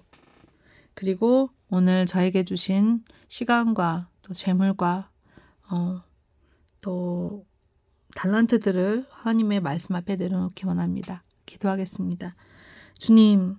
그리고 0.93 1.49
오늘 1.69 2.06
저에게 2.06 2.43
주신 2.43 3.03
시간과 3.27 4.10
또 4.21 4.34
재물과 4.34 5.10
어, 5.71 6.01
또 6.82 7.45
달란트들을 8.15 9.08
하나님의 9.10 9.60
말씀 9.60 9.95
앞에 9.95 10.15
내려놓기 10.15 10.65
원합니다. 10.67 11.23
기도하겠습니다. 11.45 12.36
주님, 12.97 13.56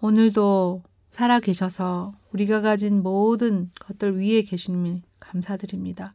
오늘도 0.00 0.82
살아 1.10 1.40
계셔서 1.40 2.14
우리가 2.32 2.60
가진 2.60 3.02
모든 3.02 3.70
것들 3.80 4.18
위에 4.18 4.42
계시니 4.42 5.02
감사드립니다. 5.18 6.14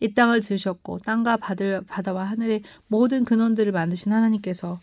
이 0.00 0.12
땅을 0.12 0.42
지으셨고 0.42 0.98
땅과 0.98 1.38
바다와 1.38 2.24
하늘의 2.24 2.62
모든 2.86 3.24
근원들을 3.24 3.72
만드신 3.72 4.12
하나님께서 4.12 4.78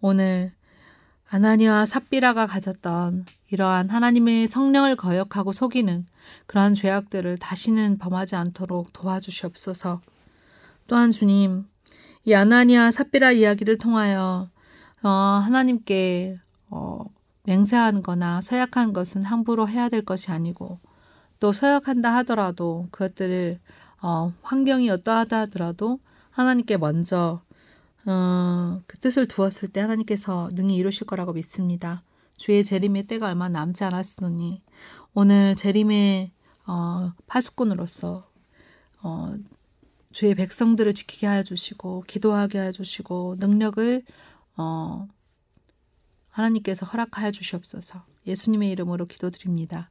오늘 0.00 0.52
아나니와 1.32 1.86
삽비라가 1.86 2.46
가졌던 2.46 3.24
이러한 3.50 3.88
하나님의 3.88 4.46
성령을 4.46 4.96
거역하고 4.96 5.52
속이는 5.52 6.04
그러한 6.44 6.74
죄악들을 6.74 7.38
다시는 7.38 7.96
범하지 7.96 8.36
않도록 8.36 8.92
도와주시옵소서. 8.92 10.02
또한 10.86 11.10
주님, 11.10 11.64
이 12.26 12.34
아나니아 12.34 12.90
삽비라 12.90 13.32
이야기를 13.32 13.78
통하여 13.78 14.50
어, 15.02 15.08
하나님께 15.08 16.38
어, 16.68 17.02
맹세하는 17.44 18.02
거나 18.02 18.42
서약한 18.42 18.92
것은 18.92 19.22
함부로 19.22 19.66
해야 19.66 19.88
될 19.88 20.04
것이 20.04 20.30
아니고 20.30 20.80
또 21.40 21.52
서약한다 21.52 22.14
하더라도 22.16 22.88
그것들을 22.90 23.58
어, 24.02 24.34
환경이 24.42 24.90
어떠하다 24.90 25.40
하더라도 25.40 25.98
하나님께 26.30 26.76
먼저 26.76 27.40
어, 28.06 28.80
그 28.86 28.98
뜻을 28.98 29.28
두었을 29.28 29.68
때 29.68 29.80
하나님께서 29.80 30.48
능히 30.52 30.76
이루실 30.76 31.06
거라고 31.06 31.32
믿습니다. 31.32 32.02
주의 32.36 32.64
재림의 32.64 33.04
때가 33.04 33.28
얼마 33.28 33.48
남지 33.48 33.84
않았으니 33.84 34.62
오늘 35.14 35.54
재림의 35.54 36.32
어, 36.66 37.12
파수꾼으로서 37.26 38.28
어, 39.02 39.34
주의 40.12 40.34
백성들을 40.34 40.94
지키게 40.94 41.26
하여 41.26 41.42
주시고 41.42 42.04
기도하게 42.06 42.58
하여 42.58 42.72
주시고 42.72 43.36
능력을 43.38 44.02
어, 44.56 45.08
하나님께서 46.30 46.86
허락하여 46.86 47.30
주시옵소서. 47.30 48.04
예수님의 48.26 48.70
이름으로 48.70 49.06
기도드립니다. 49.06 49.90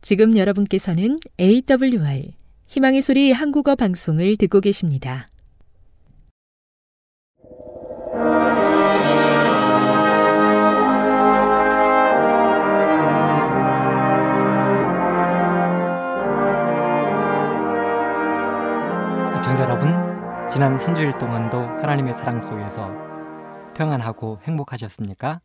지금 0.00 0.36
여러분께서는 0.36 1.18
AWR 1.38 2.32
희망의 2.66 3.02
소리 3.02 3.32
한국어 3.32 3.76
방송을 3.76 4.36
듣고 4.36 4.60
계십니다. 4.60 5.28
지난 20.52 20.78
한 20.78 20.94
주일 20.94 21.16
동안도 21.16 21.58
하나님의 21.58 22.12
사랑 22.12 22.42
속에서 22.42 22.92
평안하고 23.72 24.38
행복하셨습니까? 24.42 25.40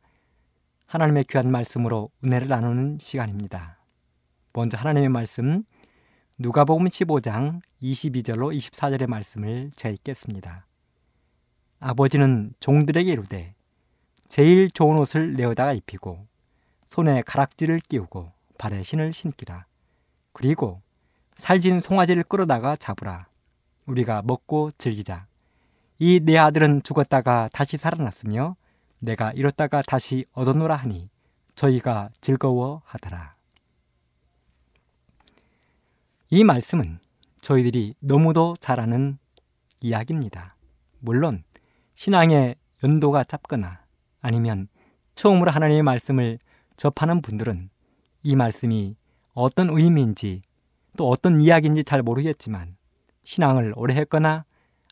하나님의 0.86 1.24
귀한 1.30 1.50
말씀으로 1.50 2.10
은혜를 2.26 2.50
나누는 2.50 2.98
시간입니다. 3.00 3.78
먼저 4.52 4.78
하나님의 4.78 5.08
말씀 5.08 5.64
누가복음 6.38 6.88
15장 6.88 7.62
22절로 7.82 8.54
24절의 8.54 9.10
말씀을 9.10 9.72
제가 9.78 9.94
읽겠습니다. 9.94 10.68
아버지는 11.80 12.52
종들에게 12.60 13.10
이르되 13.10 13.56
제일 14.28 14.70
좋은 14.70 14.98
옷을 14.98 15.36
내어다가 15.36 15.72
입히고 15.72 16.28
손에 16.90 17.22
가락지를 17.22 17.80
끼우고 17.80 18.34
발에 18.58 18.84
신을 18.84 19.14
신기라. 19.14 19.68
그리고 20.34 20.82
살진 21.38 21.80
송아지를 21.80 22.24
끌어다가 22.24 22.76
잡으라. 22.76 23.28
우리가 23.88 24.22
먹고 24.24 24.72
즐기자. 24.78 25.26
이 26.00 26.20
내 26.20 26.38
아들은 26.38 26.84
죽었다가 26.84 27.50
다시 27.52 27.78
살아났으며 27.78 28.56
내가 29.00 29.32
잃었다가 29.32 29.82
다시 29.82 30.26
얻어노라 30.34 30.76
하니 30.76 31.10
저희가 31.56 32.12
즐거워하더라. 32.22 33.36
이 36.30 36.44
말씀은 36.44 37.00
저희들이 37.42 37.96
너무도 38.00 38.56
잘 38.60 38.80
아는 38.80 39.18
이야기입니다. 39.80 40.56
물론 41.00 41.44
신앙의 41.96 42.56
연도가 42.84 43.24
짧거나 43.24 43.80
아니면 44.22 44.68
처음으로 45.16 45.50
하나님의 45.50 45.82
말씀을 45.84 46.38
접하는 46.76 47.22
분들은 47.24 47.70
이 48.24 48.36
말씀이 48.36 48.96
어떤 49.34 49.70
의미인지 49.70 50.44
또 50.96 51.10
어떤 51.10 51.42
이야기인지 51.42 51.84
잘 51.84 52.04
모르겠지만 52.04 52.77
신앙을 53.28 53.74
오래 53.76 53.94
했거나 53.94 54.46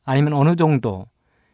아니면 0.04 0.34
어느 0.34 0.58
정도 0.58 1.08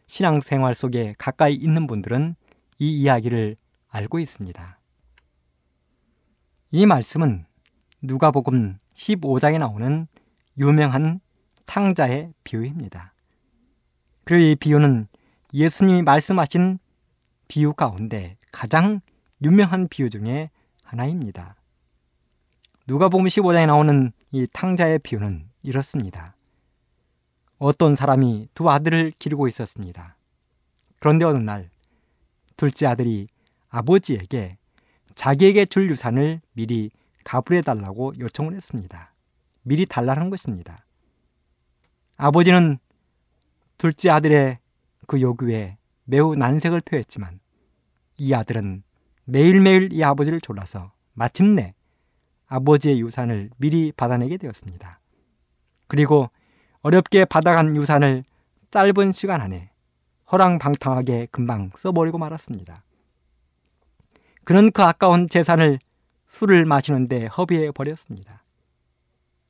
신앙생활 0.07 0.73
속에 0.73 1.13
가까이 1.19 1.53
있는 1.53 1.85
분들은 1.85 2.35
이 2.79 3.01
이야기를 3.01 3.55
알고 3.89 4.17
있습니다. 4.17 4.79
이 6.71 6.85
말씀은 6.87 7.45
누가복음 8.01 8.79
15장에 8.95 9.59
나오는 9.59 10.07
유명한 10.57 11.19
탕자의 11.67 12.33
비유입니다. 12.43 13.13
그리고 14.23 14.43
이 14.43 14.55
비유는 14.55 15.07
예수님이 15.53 16.01
말씀하신 16.01 16.79
비유 17.47 17.73
가운데 17.73 18.37
가장 18.51 19.01
유명한 19.43 19.87
비유 19.87 20.09
중에 20.09 20.49
하나입니다. 20.81 21.55
누가복음 22.87 23.27
15장에 23.27 23.67
나오는 23.67 24.11
이 24.31 24.47
탕자의 24.51 24.99
비유는 24.99 25.47
이렇습니다. 25.61 26.35
어떤 27.63 27.93
사람이 27.93 28.47
두 28.55 28.71
아들을 28.71 29.13
기르고 29.19 29.47
있었습니다. 29.47 30.17
그런데 30.97 31.25
어느 31.25 31.37
날 31.37 31.69
둘째 32.57 32.87
아들이 32.87 33.27
아버지에게 33.69 34.57
자기에게 35.13 35.65
줄 35.65 35.87
유산을 35.91 36.41
미리 36.53 36.89
가불해 37.23 37.61
달라고 37.61 38.13
요청을 38.17 38.55
했습니다. 38.55 39.13
미리 39.61 39.85
달라는 39.85 40.31
것입니다. 40.31 40.87
아버지는 42.17 42.79
둘째 43.77 44.09
아들의 44.09 44.57
그 45.05 45.21
요구에 45.21 45.77
매우 46.05 46.33
난색을 46.33 46.81
표했지만 46.81 47.39
이 48.17 48.33
아들은 48.33 48.81
매일매일 49.25 49.93
이 49.93 50.03
아버지를 50.03 50.41
졸라서 50.41 50.93
마침내 51.13 51.75
아버지의 52.47 52.99
유산을 53.01 53.51
미리 53.57 53.91
받아내게 53.91 54.37
되었습니다. 54.37 54.99
그리고 55.85 56.31
어렵게 56.81 57.25
받아간 57.25 57.75
유산을 57.75 58.23
짧은 58.71 59.11
시간 59.11 59.41
안에 59.41 59.69
허랑방탕하게 60.31 61.27
금방 61.31 61.71
써버리고 61.75 62.17
말았습니다. 62.17 62.83
그는 64.43 64.71
그 64.71 64.81
아까운 64.81 65.29
재산을 65.29 65.79
술을 66.27 66.65
마시는데 66.65 67.27
허비해 67.27 67.71
버렸습니다. 67.71 68.43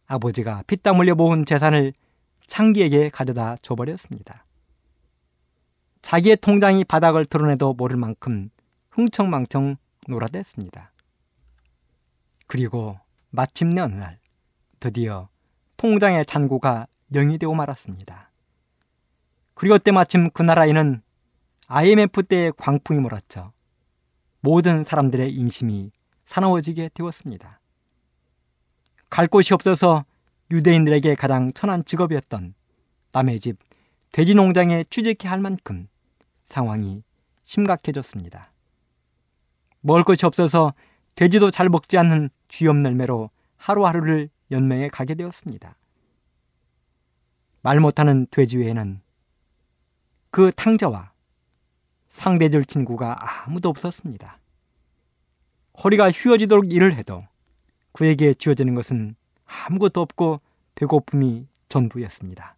아버지가 0.07 0.63
피땀 0.67 0.99
흘려 0.99 1.15
모은 1.15 1.45
재산을 1.45 1.93
창기에게 2.47 3.09
가져다 3.09 3.55
줘버렸습니다. 3.61 4.45
자기의 6.01 6.37
통장이 6.37 6.83
바닥을 6.83 7.23
드러내도 7.25 7.73
모를 7.73 7.95
만큼 7.95 8.49
흥청망청 8.89 9.77
놀아댔습니다. 10.07 10.91
그리고 12.47 12.99
마침내 13.29 13.79
어느 13.79 13.93
날 13.93 14.19
드디어 14.81 15.29
통장의 15.77 16.25
잔고가 16.25 16.87
영이 17.13 17.37
되고 17.37 17.53
말았습니다. 17.53 18.31
그리고 19.53 19.77
때 19.77 19.91
마침 19.91 20.29
그 20.31 20.41
나라에는 20.41 21.01
IMF 21.67 22.23
때의 22.23 22.53
광풍이 22.57 22.99
몰았죠. 22.99 23.53
모든 24.39 24.83
사람들의 24.83 25.33
인심이 25.33 25.91
사나워지게 26.25 26.89
되었습니다. 26.93 27.59
갈 29.09 29.27
곳이 29.27 29.53
없어서 29.53 30.05
유대인들에게 30.51 31.15
가장 31.15 31.51
천한 31.53 31.85
직업이었던 31.85 32.53
남의 33.11 33.39
집 33.39 33.57
돼지 34.11 34.33
농장에 34.33 34.83
취직해야 34.89 35.31
할 35.31 35.39
만큼 35.39 35.87
상황이 36.43 37.03
심각해졌습니다. 37.43 38.51
먹을 39.81 40.03
것이 40.03 40.25
없어서 40.25 40.73
돼지도 41.15 41.51
잘 41.51 41.69
먹지 41.69 41.97
않는 41.97 42.29
쥐염널매로 42.47 43.29
하루하루를 43.57 44.29
연명해 44.49 44.89
가게 44.89 45.15
되었습니다. 45.15 45.75
말 47.61 47.79
못하는 47.79 48.27
돼지 48.31 48.57
외에는 48.57 49.01
그 50.31 50.51
탕자와 50.55 51.11
상대줄 52.07 52.65
친구가 52.65 53.15
아무도 53.19 53.69
없었습니다. 53.69 54.39
허리가 55.83 56.11
휘어지도록 56.11 56.71
일을 56.71 56.93
해도 56.95 57.23
그에게 57.93 58.33
주어지는 58.33 58.75
것은 58.75 59.15
아무것도 59.45 60.01
없고 60.01 60.41
배고픔이 60.75 61.47
전부였습니다. 61.69 62.55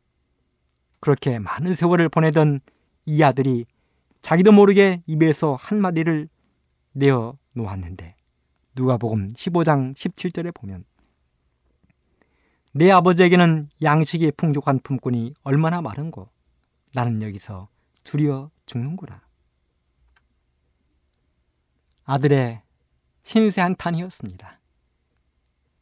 그렇게 1.00 1.40
많은 1.40 1.76
세월을 1.76 2.10
보내던 2.10 2.62
이 3.06 3.22
아들이 3.24 3.66
자기도 4.22 4.52
모르게 4.52 5.04
입에서 5.06 5.58
한마디를 5.60 6.30
내어 6.94 7.38
놓았는데 7.54 8.16
누가복음 8.76 9.30
15장 9.34 9.94
17절에 9.96 10.54
보면 10.54 10.86
내 12.76 12.90
아버지에게는 12.90 13.70
양식이 13.84 14.32
풍족한 14.32 14.80
품꾼이 14.80 15.36
얼마나 15.44 15.80
많은고 15.82 16.30
나는 16.92 17.22
여기서 17.22 17.70
두려 18.04 18.50
죽는구나. 18.66 19.22
아들의 22.06 22.64
신세 23.22 23.62
한탄이었습니다. 23.62 24.60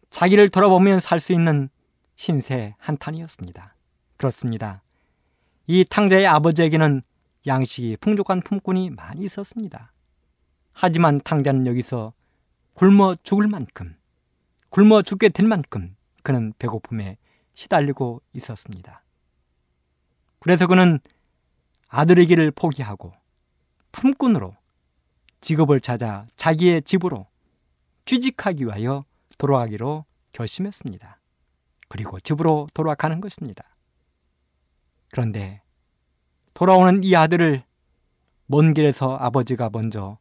자기를 0.09 0.49
돌아보면 0.49 0.99
살 0.99 1.21
수 1.21 1.31
있는 1.31 1.69
신세 2.15 2.75
한탄이었습니다. 2.77 3.73
그렇습니다. 4.17 4.83
이 5.67 5.85
탕자의 5.89 6.27
아버지에게는 6.27 7.03
양식이 7.47 7.97
풍족한 8.01 8.41
품꾼이 8.41 8.89
많이 8.89 9.23
있었습니다. 9.25 9.93
하지만 10.73 11.21
탕자는 11.21 11.67
여기서 11.67 12.11
굶어 12.73 13.15
죽을 13.23 13.47
만큼, 13.47 13.95
굶어 14.69 15.01
죽게 15.01 15.29
될 15.29 15.47
만큼 15.47 15.95
그는 16.23 16.53
배고픔에 16.59 17.17
시달리고 17.53 18.21
있었습니다. 18.33 19.03
그래서 20.39 20.67
그는 20.67 20.99
아들의 21.87 22.25
길을 22.27 22.51
포기하고 22.51 23.13
품꾼으로 23.91 24.55
직업을 25.41 25.81
찾아 25.81 26.25
자기의 26.35 26.83
집으로 26.83 27.27
취직하기 28.05 28.65
위하여 28.65 29.05
돌아가기로 29.37 30.05
결심했습니다. 30.33 31.19
그리고 31.89 32.19
집으로 32.19 32.67
돌아가는 32.73 33.19
것입니다. 33.19 33.65
그런데 35.11 35.61
돌아오는 36.53 37.03
이 37.03 37.15
아들을 37.15 37.63
먼 38.45 38.73
길에서 38.73 39.15
아버지가 39.17 39.69
먼저 39.71 40.17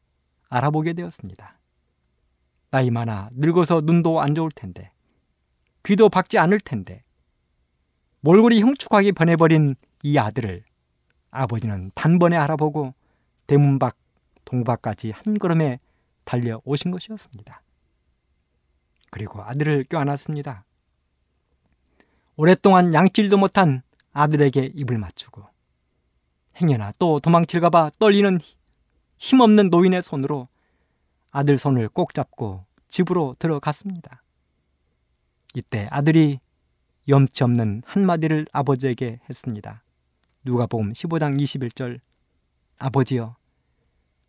알아보게 0.49 0.95
되었습니다. 0.95 1.59
나이 2.71 2.91
많아 2.91 3.31
늙어서 3.33 3.81
눈도 3.83 4.21
안 4.21 4.35
좋을 4.35 4.51
텐데, 4.51 4.93
귀도 5.85 6.09
박지 6.09 6.39
않을 6.39 6.61
텐데, 6.61 7.03
몰골이 8.21 8.61
흉측하게 8.63 9.13
변해버린 9.13 9.77
이 10.03 10.19
아들을 10.19 10.65
아버지는 11.31 11.91
단번에 11.95 12.37
알아보고 12.37 12.95
대문 13.47 13.79
밖 13.79 13.97
동밖까지 14.45 15.11
한 15.11 15.39
걸음에 15.39 15.79
달려오신 16.25 16.91
것이었습니다. 16.91 17.63
그리고 19.11 19.43
아들을 19.43 19.85
껴안았습니다. 19.85 20.65
오랫동안 22.37 22.95
양질도 22.95 23.37
못한 23.37 23.83
아들에게 24.13 24.73
입을 24.75 24.99
맞추고 24.99 25.45
행여나 26.61 26.93
또 26.99 27.19
도망칠까봐 27.21 27.93
떨리는 27.99 28.39
힘없는 29.19 29.71
노인의 29.71 30.03
손으로 30.03 30.49
아들 31.31 31.59
손을 31.59 31.89
꼭 31.89 32.15
잡고 32.15 32.65
집으로 32.89 33.37
들어갔습니다. 33.39 34.23
이때 35.55 35.89
아들이 35.91 36.41
염치 37.09 37.43
없는 37.45 37.83
한마디를 37.85 38.47
아버지에게 38.53 39.21
했습니다. 39.29 39.83
누가복음 40.45 40.93
15장 40.93 41.41
21절 41.41 42.01
아버지여 42.79 43.37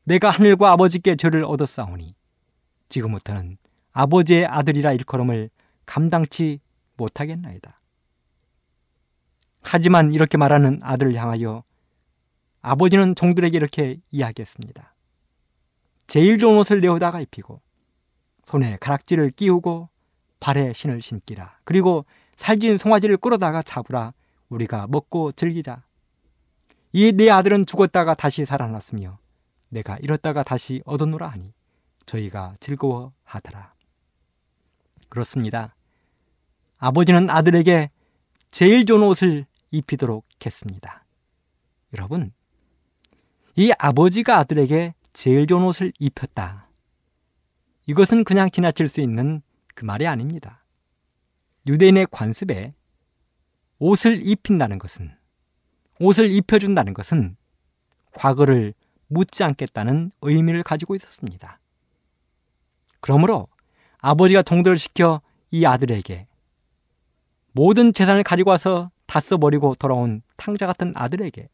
내가 0.03 0.29
하늘과 0.29 0.71
아버지께 0.71 1.15
죄를 1.15 1.43
얻었사오니 1.43 2.15
지금부터는 2.89 3.57
아버지의 3.93 4.45
아들이라 4.45 4.93
일컬음을 4.93 5.49
감당치 5.85 6.59
못하겠나이다. 6.97 7.79
하지만 9.61 10.11
이렇게 10.11 10.37
말하는 10.37 10.79
아들을 10.81 11.13
향하여 11.15 11.63
아버지는 12.61 13.15
종들에게 13.15 13.55
이렇게 13.55 13.97
이야기했습니다. 14.11 14.93
제일 16.07 16.37
좋은 16.37 16.57
옷을 16.57 16.81
내어다가 16.81 17.21
입히고 17.21 17.61
손에 18.45 18.77
가락지를 18.81 19.31
끼우고 19.31 19.89
발에 20.41 20.73
신을 20.73 21.01
신기라. 21.01 21.59
그리고 21.63 22.05
살진 22.35 22.77
송아지를 22.77 23.15
끌어다가 23.15 23.61
잡으라. 23.61 24.13
우리가 24.49 24.87
먹고 24.89 25.31
즐기자. 25.31 25.83
이네 26.91 27.31
아들은 27.31 27.65
죽었다가 27.65 28.15
다시 28.15 28.43
살아났으며 28.43 29.17
내가 29.69 29.97
잃었다가 29.99 30.43
다시 30.43 30.81
얻어노라 30.83 31.29
하니 31.29 31.53
저희가 32.05 32.55
즐거워하더라. 32.59 33.73
그렇습니다. 35.07 35.73
아버지는 36.77 37.29
아들에게 37.29 37.89
제일 38.49 38.85
좋은 38.85 39.03
옷을 39.03 39.45
입히도록 39.69 40.25
했습니다. 40.45 41.05
여러분, 41.93 42.33
이 43.55 43.71
아버지가 43.77 44.37
아들에게 44.39 44.95
제일 45.13 45.47
좋은 45.47 45.63
옷을 45.63 45.93
입혔다. 45.99 46.67
이것은 47.85 48.23
그냥 48.23 48.49
지나칠 48.49 48.87
수 48.87 48.99
있는 48.99 49.41
그 49.81 49.85
말이 49.87 50.05
아닙니다. 50.05 50.63
유대인의 51.65 52.05
관습에 52.11 52.75
옷을 53.79 54.21
입힌다는 54.23 54.77
것은, 54.77 55.11
옷을 55.99 56.31
입혀준다는 56.31 56.93
것은 56.93 57.35
과거를 58.13 58.75
묻지 59.07 59.43
않겠다는 59.43 60.11
의미를 60.21 60.61
가지고 60.61 60.93
있었습니다. 60.93 61.59
그러므로 62.99 63.47
아버지가 63.97 64.43
동도를 64.43 64.77
시켜 64.77 65.19
이 65.49 65.65
아들에게 65.65 66.27
모든 67.53 67.91
재산을 67.91 68.21
가지고 68.21 68.51
와서 68.51 68.91
다 69.07 69.19
써버리고 69.19 69.73
돌아온 69.79 70.21
탕자 70.37 70.67
같은 70.67 70.93
아들에게 70.95 71.49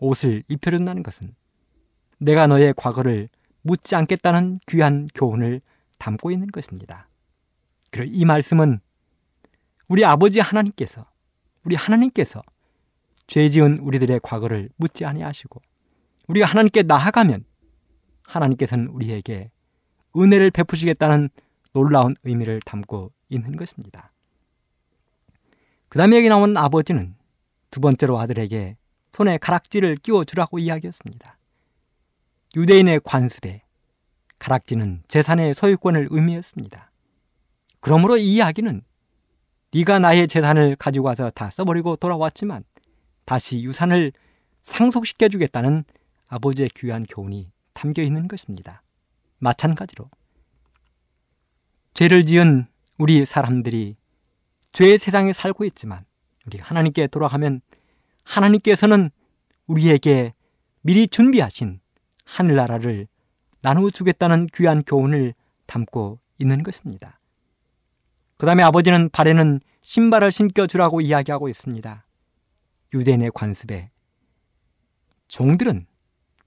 옷을 0.00 0.42
입혀준다는 0.48 1.02
것은 1.02 1.34
내가 2.18 2.46
너의 2.46 2.74
과거를 2.76 3.30
묻지 3.62 3.96
않겠다는 3.96 4.60
귀한 4.66 5.08
교훈을 5.14 5.62
담고 5.98 6.30
있는 6.30 6.48
것입니다. 6.48 7.08
그리고 7.90 8.10
이 8.12 8.24
말씀은 8.24 8.80
우리 9.88 10.04
아버지 10.04 10.40
하나님께서 10.40 11.06
우리 11.64 11.74
하나님께서 11.76 12.42
죄 13.26 13.48
지은 13.48 13.80
우리들의 13.80 14.20
과거를 14.22 14.68
묻지 14.76 15.04
아니하시고 15.04 15.60
우리가 16.28 16.46
하나님께 16.46 16.82
나아가면 16.82 17.44
하나님께서는 18.22 18.88
우리에게 18.88 19.50
은혜를 20.16 20.50
베푸시겠다는 20.50 21.28
놀라운 21.72 22.16
의미를 22.24 22.60
담고 22.60 23.12
있는 23.28 23.56
것입니다. 23.56 24.12
그 25.88 25.98
다음에 25.98 26.16
여기 26.16 26.28
나온 26.28 26.56
아버지는 26.56 27.14
두 27.70 27.80
번째로 27.80 28.18
아들에게 28.18 28.76
손에 29.12 29.38
가락지를 29.38 29.96
끼워 29.96 30.24
주라고 30.24 30.58
이야기했습니다. 30.58 31.38
유대인의 32.56 33.00
관습에 33.04 33.62
가락지는 34.38 35.02
재산의 35.08 35.54
소유권을 35.54 36.08
의미했습니다. 36.10 36.90
그러므로 37.80 38.16
이 38.16 38.34
이야기는 38.34 38.82
네가 39.72 39.98
나의 39.98 40.28
재산을 40.28 40.76
가지고 40.76 41.06
와서 41.06 41.30
다 41.30 41.50
써버리고 41.50 41.96
돌아왔지만 41.96 42.64
다시 43.24 43.62
유산을 43.62 44.12
상속시켜 44.62 45.28
주겠다는 45.28 45.84
아버지의 46.28 46.70
귀한 46.74 47.04
교훈이 47.04 47.50
담겨 47.72 48.02
있는 48.02 48.26
것입니다. 48.28 48.82
마찬가지로 49.38 50.08
죄를 51.94 52.24
지은 52.24 52.66
우리 52.98 53.24
사람들이 53.24 53.96
죄의 54.72 54.98
세상에 54.98 55.32
살고 55.32 55.64
있지만 55.66 56.04
우리 56.46 56.58
하나님께 56.58 57.06
돌아가면 57.08 57.60
하나님께서는 58.24 59.10
우리에게 59.66 60.34
미리 60.82 61.08
준비하신 61.08 61.80
하늘나라를 62.24 63.08
나누어 63.60 63.90
주겠다는 63.90 64.48
귀한 64.54 64.82
교훈을 64.82 65.34
담고 65.66 66.18
있는 66.38 66.62
것입니다. 66.62 67.18
그 68.36 68.46
다음에 68.46 68.62
아버지는 68.62 69.08
발에는 69.08 69.60
신발을 69.82 70.30
신겨주라고 70.30 71.00
이야기하고 71.00 71.48
있습니다. 71.48 72.06
유대인의 72.92 73.30
관습에 73.34 73.90
종들은 75.28 75.86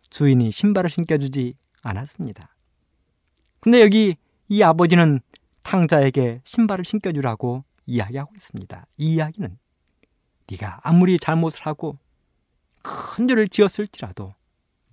주인이 0.09 0.51
신발을 0.51 0.89
신겨주지 0.89 1.55
않았습니다. 1.81 2.55
근데 3.59 3.81
여기 3.81 4.15
이 4.47 4.63
아버지는 4.63 5.19
탕자에게 5.63 6.41
신발을 6.43 6.85
신겨주라고 6.85 7.63
이야기하고 7.85 8.33
있습니다. 8.35 8.87
이 8.97 9.13
이야기는 9.15 9.57
네가 10.49 10.79
아무리 10.83 11.19
잘못을 11.19 11.65
하고 11.65 11.97
큰 12.81 13.27
죄를 13.27 13.47
지었을지라도 13.47 14.33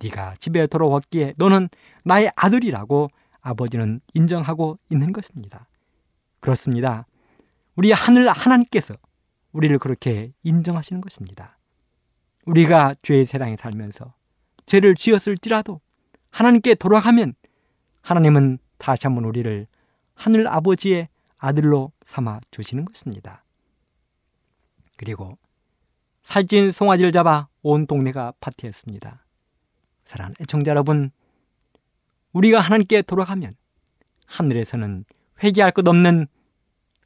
네가 0.03 0.37
집에 0.39 0.67
돌아왔기에 0.67 1.35
너는 1.37 1.69
나의 2.05 2.31
아들이라고 2.37 3.09
아버지는 3.41 4.01
인정하고 4.15 4.79
있는 4.91 5.13
것입니다. 5.13 5.69
그렇습니다. 6.41 7.07
우리 7.77 7.93
하늘 7.93 8.29
하나님께서 8.29 8.97
우리를 9.53 9.79
그렇게 9.79 10.33
인정하시는 10.43 11.01
것입니다. 11.01 11.59
우리가 12.45 12.95
죄의 13.03 13.27
세상에 13.27 13.57
살면서 13.57 14.15
죄를 14.67 14.95
지었을지라도 14.95 15.81
하나님께 16.31 16.75
돌아가면 16.75 17.35
하나님은 18.03 18.59
다시 18.79 19.07
한번 19.07 19.25
우리를 19.25 19.67
하늘 20.15 20.49
아버지의 20.49 21.09
아들로 21.39 21.93
삼아 22.05 22.41
주시는 22.51 22.85
것입니다. 22.85 23.45
그리고 24.97 25.39
살찐 26.23 26.73
송아지를 26.73 27.13
잡아 27.13 27.49
온 27.63 27.87
동네가 27.87 28.33
파티했습니다. 28.41 29.26
사랑하는 30.07 30.37
애청자 30.41 30.71
여러분, 30.71 31.11
우리가 32.33 32.61
하나님께 32.61 33.03
돌아가면 33.03 33.57
하늘에서는 34.27 35.05
회개할 35.43 35.73
것 35.73 35.87
없는 35.87 36.29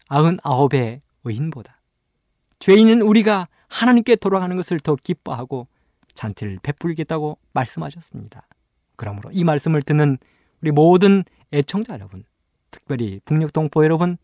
아흔 0.08 0.38
아홉의 0.42 1.00
의인보다 1.24 1.80
죄인은 2.58 3.02
우리가 3.02 3.48
하나님께 3.68 4.16
돌아가는 4.16 4.54
것을 4.54 4.80
더 4.80 4.96
기뻐하고 4.96 5.66
잔치를 6.14 6.58
베풀겠다고 6.62 7.38
말씀하셨습니다. 7.52 8.46
그러므로 8.96 9.30
이 9.32 9.44
말씀을 9.44 9.82
듣는 9.82 10.18
우리 10.60 10.70
모든 10.70 11.24
애청자 11.52 11.94
여러분, 11.94 12.24
특별히 12.70 13.20
북녘 13.24 13.52
동포 13.52 13.82
여러분, 13.84 14.18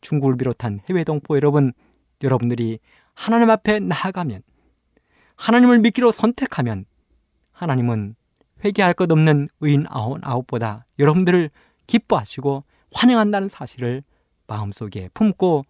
중국을 0.00 0.36
비롯한 0.36 0.80
해외 0.88 1.04
동포 1.04 1.36
여러분, 1.36 1.72
여러분들이 2.22 2.78
하나님 3.12 3.50
앞에 3.50 3.80
나아가면 3.80 4.42
하나님을 5.36 5.80
믿기로 5.80 6.10
선택하면 6.10 6.86
하나님은 7.54 8.14
회개할 8.64 8.94
것 8.94 9.10
없는 9.10 9.48
의인 9.60 9.86
아홉보다 9.88 10.84
여러분들을 10.98 11.50
기뻐하시고 11.86 12.64
환영한다는 12.92 13.48
사실을 13.48 14.02
마음속에 14.46 15.08
품고 15.14 15.64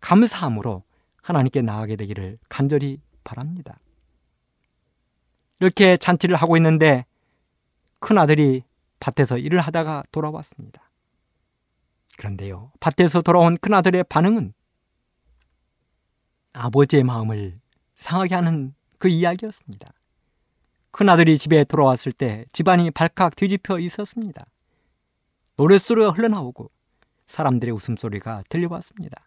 감사함으로 0.00 0.82
하나님께 1.22 1.62
나아가게 1.62 1.96
되기를 1.96 2.38
간절히 2.48 3.00
바랍니다. 3.24 3.78
이렇게 5.60 5.96
잔치를 5.96 6.36
하고 6.36 6.56
있는데 6.56 7.04
큰 7.98 8.18
아들이 8.18 8.62
밭에서 9.00 9.38
일을 9.38 9.60
하다가 9.60 10.04
돌아왔습니다. 10.12 10.90
그런데요, 12.16 12.72
밭에서 12.80 13.22
돌아온 13.22 13.56
큰 13.58 13.74
아들의 13.74 14.04
반응은 14.04 14.52
아버지의 16.52 17.04
마음을 17.04 17.60
상하게 17.96 18.34
하는 18.34 18.74
그 18.98 19.08
이야기였습니다. 19.08 19.92
큰 20.98 21.08
아들이 21.08 21.38
집에 21.38 21.62
돌아왔을 21.62 22.10
때 22.10 22.44
집안이 22.50 22.90
발칵 22.90 23.36
뒤집혀 23.36 23.78
있었습니다. 23.78 24.46
노랫소리가 25.54 26.10
흘러나오고 26.10 26.72
사람들의 27.28 27.72
웃음소리가 27.72 28.42
들려왔습니다. 28.48 29.22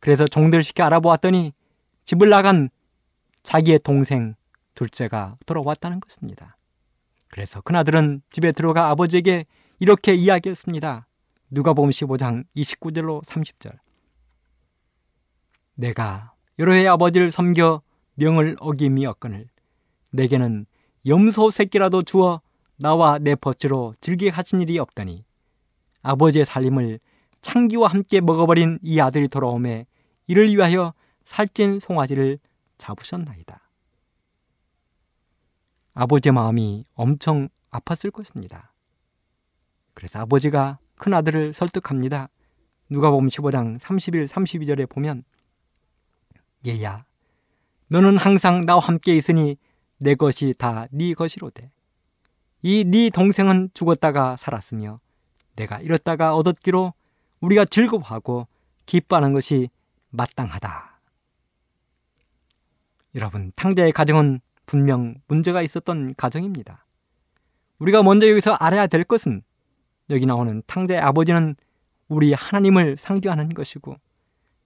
그래서 0.00 0.26
종들 0.26 0.62
시켜 0.62 0.84
알아보았더니 0.84 1.54
집을 2.04 2.28
나간 2.28 2.68
자기의 3.42 3.78
동생 3.78 4.34
둘째가 4.74 5.38
돌아왔다는 5.46 5.98
것입니다. 5.98 6.58
그래서 7.28 7.62
큰아들은 7.62 8.20
집에 8.28 8.52
들어가 8.52 8.90
아버지에게 8.90 9.46
이렇게 9.78 10.12
이야기했습니다. 10.12 11.06
누가복음 11.48 11.88
15장 11.88 12.44
29절로 12.54 13.24
30절. 13.24 13.78
내가 15.76 16.34
여러 16.58 16.72
해 16.74 16.86
아버지를 16.86 17.30
섬겨 17.30 17.80
명을 18.16 18.56
어김이었거늘 18.60 19.46
내게는 20.10 20.66
염소 21.06 21.50
새끼라도 21.50 22.02
주어 22.02 22.40
나와 22.76 23.18
내 23.18 23.34
벗으로 23.34 23.94
즐기게 24.00 24.30
하신 24.30 24.60
일이 24.60 24.78
없더니 24.78 25.24
아버지의 26.02 26.44
살림을 26.44 27.00
창기와 27.42 27.88
함께 27.88 28.20
먹어버린 28.20 28.78
이 28.82 29.00
아들이 29.00 29.28
돌아오매 29.28 29.86
이를 30.26 30.48
위하여 30.48 30.94
살찐 31.24 31.78
송아지를 31.78 32.38
잡으셨나이다. 32.78 33.60
아버지의 35.94 36.32
마음이 36.32 36.84
엄청 36.94 37.48
아팠을 37.70 38.12
것입니다. 38.12 38.72
그래서 39.94 40.20
아버지가 40.20 40.78
큰 40.96 41.14
아들을 41.14 41.52
설득합니다. 41.52 42.28
누가 42.88 43.10
보면 43.10 43.28
15장 43.28 43.78
31, 43.78 44.26
32절에 44.26 44.88
보면 44.88 45.24
얘야 46.66 47.04
너는 47.88 48.16
항상 48.16 48.66
나와 48.66 48.80
함께 48.80 49.14
있으니 49.14 49.56
내 50.00 50.14
것이 50.14 50.54
다 50.58 50.88
네 50.90 51.14
것이로되 51.14 51.70
이 52.62 52.84
네 52.84 53.10
동생은 53.10 53.70
죽었다가 53.74 54.36
살았으며 54.36 55.00
내가 55.56 55.80
이렇다가 55.80 56.34
얻었기로 56.36 56.92
우리가 57.40 57.64
즐거워하고 57.64 58.46
기뻐하는 58.86 59.32
것이 59.32 59.68
마땅하다. 60.10 61.00
여러분, 63.14 63.52
탕자의 63.56 63.92
가정은 63.92 64.40
분명 64.66 65.16
문제가 65.26 65.62
있었던 65.62 66.14
가정입니다. 66.16 66.86
우리가 67.78 68.02
먼저 68.02 68.28
여기서 68.28 68.52
알아야 68.54 68.86
될 68.86 69.04
것은 69.04 69.42
여기 70.10 70.26
나오는 70.26 70.62
탕자의 70.66 71.00
아버지는 71.00 71.56
우리 72.08 72.32
하나님을 72.32 72.96
상징하는 72.98 73.50
것이고 73.50 73.96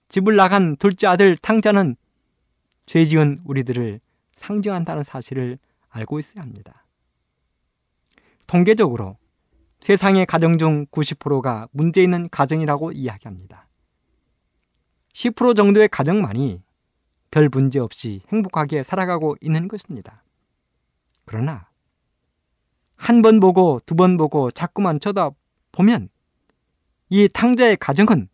집을 0.09 0.35
나간 0.35 0.75
둘째 0.77 1.07
아들 1.07 1.37
탕자는 1.37 1.95
죄 2.85 3.05
지은 3.05 3.41
우리들을 3.45 3.99
상징한다는 4.35 5.03
사실을 5.03 5.57
알고 5.89 6.19
있어야 6.19 6.43
합니다. 6.43 6.85
통계적으로 8.47 9.17
세상의 9.79 10.25
가정 10.25 10.57
중 10.57 10.85
90%가 10.87 11.67
문제 11.71 12.01
있는 12.03 12.29
가정이라고 12.29 12.91
이야기합니다. 12.91 13.67
10% 15.13 15.55
정도의 15.55 15.87
가정만이 15.89 16.61
별 17.31 17.49
문제 17.49 17.79
없이 17.79 18.21
행복하게 18.31 18.83
살아가고 18.83 19.35
있는 19.41 19.67
것입니다. 19.67 20.23
그러나 21.25 21.69
한 22.95 23.21
번 23.21 23.39
보고 23.39 23.79
두 23.85 23.95
번 23.95 24.15
보고 24.17 24.51
자꾸만 24.51 24.99
쳐다보면 24.99 26.09
이 27.09 27.27
탕자의 27.31 27.77
가정은 27.77 28.29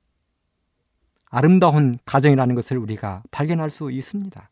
아름다운 1.25 1.97
가정이라는 2.05 2.55
것을 2.55 2.77
우리가 2.77 3.23
발견할 3.31 3.69
수 3.69 3.89
있습니다. 3.89 4.50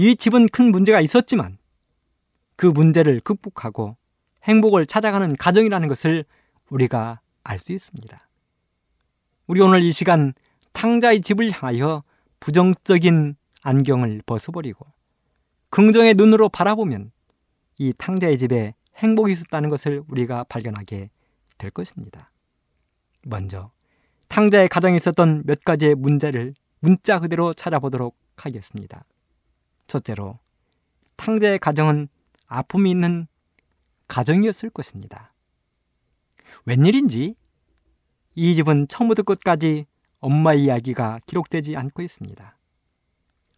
이 0.00 0.14
집은 0.14 0.46
큰 0.50 0.70
문제가 0.70 1.00
있었지만 1.00 1.58
그 2.54 2.66
문제를 2.66 3.18
극복하고 3.18 3.96
행복을 4.44 4.86
찾아가는 4.86 5.34
가정이라는 5.34 5.88
것을 5.88 6.24
우리가 6.70 7.20
알 7.42 7.58
수 7.58 7.72
있습니다. 7.72 8.28
우리 9.48 9.60
오늘 9.60 9.82
이 9.82 9.90
시간 9.90 10.34
탕자의 10.72 11.22
집을 11.22 11.50
향하여 11.50 12.04
부정적인 12.38 13.34
안경을 13.62 14.22
벗어버리고 14.24 14.86
긍정의 15.70 16.14
눈으로 16.14 16.48
바라보면 16.48 17.10
이 17.78 17.92
탕자의 17.98 18.38
집에 18.38 18.74
행복이 18.98 19.32
있었다는 19.32 19.68
것을 19.68 20.04
우리가 20.06 20.44
발견하게 20.44 21.10
될 21.58 21.70
것입니다. 21.72 22.30
먼저 23.26 23.72
탕자의 24.28 24.68
가정에 24.68 24.96
있었던 24.96 25.42
몇 25.44 25.64
가지의 25.64 25.96
문제를 25.96 26.54
문자 26.78 27.18
그대로 27.18 27.52
찾아보도록 27.52 28.16
하겠습니다. 28.36 29.04
첫째로 29.88 30.38
탕자의 31.16 31.58
가정은 31.58 32.08
아픔이 32.46 32.90
있는 32.90 33.26
가정이었을 34.06 34.70
것입니다. 34.70 35.34
웬일인지 36.64 37.34
이 38.34 38.54
집은 38.54 38.86
처음부터 38.88 39.24
끝까지 39.24 39.86
엄마 40.20 40.54
이야기가 40.54 41.20
기록되지 41.26 41.76
않고 41.76 42.02
있습니다. 42.02 42.56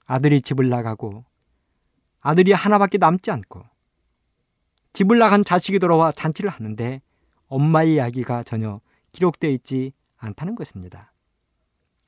아들이 0.07 0.41
집을 0.41 0.69
나가고 0.69 1.25
아들이 2.21 2.53
하나밖에 2.53 2.99
남지 2.99 3.31
않고 3.31 3.63
집을 4.93 5.19
나간 5.19 5.45
자식이 5.45 5.79
돌아와 5.79 6.11
잔치를 6.11 6.51
하는데 6.51 7.01
엄마의 7.47 7.95
이야기가 7.95 8.43
전혀 8.43 8.81
기록되어 9.13 9.51
있지 9.51 9.93
않다는 10.17 10.55
것입니다. 10.55 11.13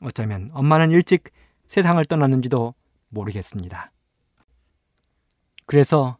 어쩌면 0.00 0.50
엄마는 0.52 0.90
일찍 0.90 1.30
세상을 1.68 2.04
떠났는지도 2.04 2.74
모르겠습니다. 3.08 3.91
그래서 5.66 6.18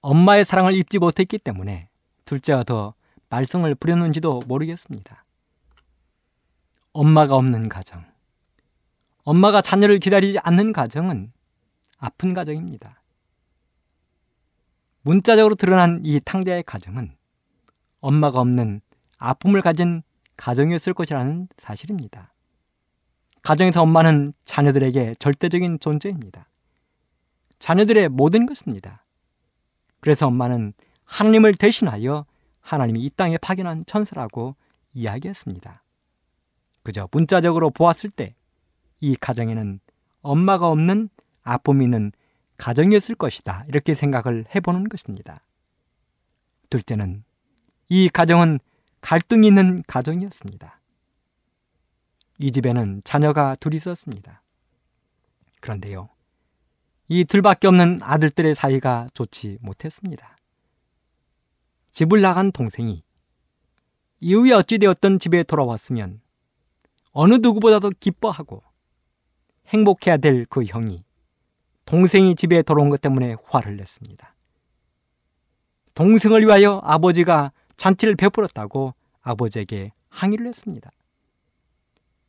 엄마의 0.00 0.44
사랑을 0.44 0.74
입지 0.74 0.98
못했기 0.98 1.38
때문에 1.38 1.88
둘째가 2.24 2.64
더 2.64 2.94
말썽을 3.30 3.74
부렸는지도 3.74 4.42
모르겠습니다. 4.46 5.24
엄마가 6.92 7.36
없는 7.36 7.68
가정. 7.68 8.04
엄마가 9.24 9.62
자녀를 9.62 9.98
기다리지 9.98 10.38
않는 10.40 10.72
가정은 10.72 11.32
아픈 11.98 12.34
가정입니다. 12.34 13.02
문자적으로 15.02 15.54
드러난 15.54 16.02
이 16.04 16.20
탕자의 16.24 16.62
가정은 16.62 17.16
엄마가 18.00 18.40
없는 18.40 18.80
아픔을 19.18 19.62
가진 19.62 20.02
가정이었을 20.36 20.94
것이라는 20.94 21.48
사실입니다. 21.58 22.32
가정에서 23.42 23.82
엄마는 23.82 24.32
자녀들에게 24.44 25.14
절대적인 25.18 25.78
존재입니다. 25.80 26.48
자녀들의 27.58 28.08
모든 28.10 28.46
것입니다. 28.46 29.04
그래서 30.00 30.26
엄마는 30.26 30.74
하나님을 31.04 31.54
대신하여 31.54 32.26
하나님이 32.60 33.04
이 33.04 33.10
땅에 33.10 33.38
파견한 33.38 33.84
천사라고 33.86 34.56
이야기했습니다. 34.92 35.82
그저 36.82 37.08
문자적으로 37.10 37.70
보았을 37.70 38.10
때 38.10 38.34
이 39.04 39.16
가정에는 39.16 39.80
엄마가 40.22 40.68
없는 40.68 41.10
아픔이 41.42 41.84
있는 41.84 42.10
가정이었을 42.56 43.16
것이다. 43.16 43.66
이렇게 43.68 43.94
생각을 43.94 44.46
해보는 44.54 44.88
것입니다. 44.88 45.42
둘째는 46.70 47.22
이 47.90 48.08
가정은 48.08 48.60
갈등이 49.02 49.46
있는 49.46 49.82
가정이었습니다. 49.86 50.80
이 52.38 52.50
집에는 52.50 53.02
자녀가 53.04 53.54
둘 53.56 53.74
있었습니다. 53.74 54.42
그런데요, 55.60 56.08
이 57.08 57.24
둘밖에 57.24 57.68
없는 57.68 58.00
아들들의 58.02 58.54
사이가 58.54 59.08
좋지 59.14 59.58
못했습니다. 59.60 60.36
집을 61.90 62.20
나간 62.20 62.50
동생이 62.50 63.04
이후에 64.20 64.52
어찌되었던 64.52 65.18
집에 65.18 65.42
돌아왔으면 65.42 66.20
어느 67.12 67.34
누구보다도 67.34 67.90
기뻐하고 68.00 68.62
행복해야 69.68 70.16
될 70.16 70.46
그 70.48 70.64
형이 70.64 71.04
동생이 71.84 72.34
집에 72.34 72.62
돌아온 72.62 72.88
것 72.88 73.00
때문에 73.00 73.36
화를 73.44 73.76
냈습니다. 73.76 74.34
동생을 75.94 76.40
위하여 76.42 76.80
아버지가 76.82 77.52
잔치를 77.76 78.16
베풀었다고 78.16 78.94
아버지에게 79.20 79.92
항의를 80.08 80.46
했습니다. 80.46 80.90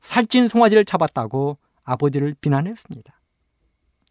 살찐 0.02 0.48
송아지를 0.48 0.86
잡았다고 0.86 1.58
아버지를 1.84 2.36
비난했습니다. 2.40 3.20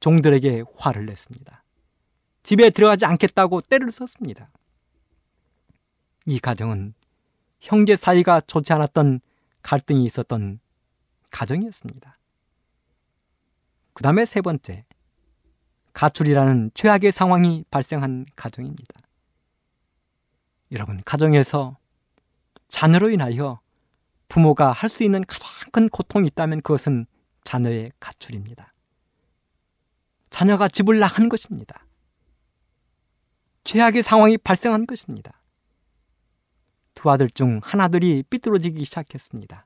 종들에게 0.04 0.64
화를 0.76 1.06
냈습니다. 1.06 1.64
집에 2.42 2.68
들어가지 2.68 3.06
않겠다고 3.06 3.62
때를 3.62 3.90
썼습니다. 3.90 4.50
이 6.26 6.38
가정은 6.38 6.92
형제 7.58 7.96
사이가 7.96 8.42
좋지 8.42 8.74
않았던 8.74 9.22
갈등이 9.62 10.04
있었던 10.04 10.60
가정이었습니다. 11.30 12.18
그 13.94 14.02
다음에 14.02 14.26
세 14.26 14.42
번째, 14.42 14.84
가출이라는 15.94 16.72
최악의 16.74 17.10
상황이 17.10 17.64
발생한 17.70 18.26
가정입니다. 18.36 19.00
여러분, 20.72 21.00
가정에서 21.02 21.78
자녀로 22.68 23.08
인하여 23.08 23.58
부모가 24.28 24.70
할 24.70 24.90
수 24.90 25.02
있는 25.02 25.24
가장 25.24 25.48
큰 25.72 25.88
고통이 25.88 26.26
있다면 26.26 26.60
그것은 26.60 27.06
자녀의 27.44 27.92
가출입니다. 28.00 28.73
자녀가 30.34 30.66
집을 30.66 30.98
나간 30.98 31.28
것입니다. 31.28 31.86
최악의 33.62 34.02
상황이 34.02 34.36
발생한 34.36 34.84
것입니다. 34.84 35.40
두 36.96 37.08
아들 37.08 37.30
중 37.30 37.60
하나들이 37.62 38.24
삐뚤어지기 38.24 38.84
시작했습니다. 38.84 39.64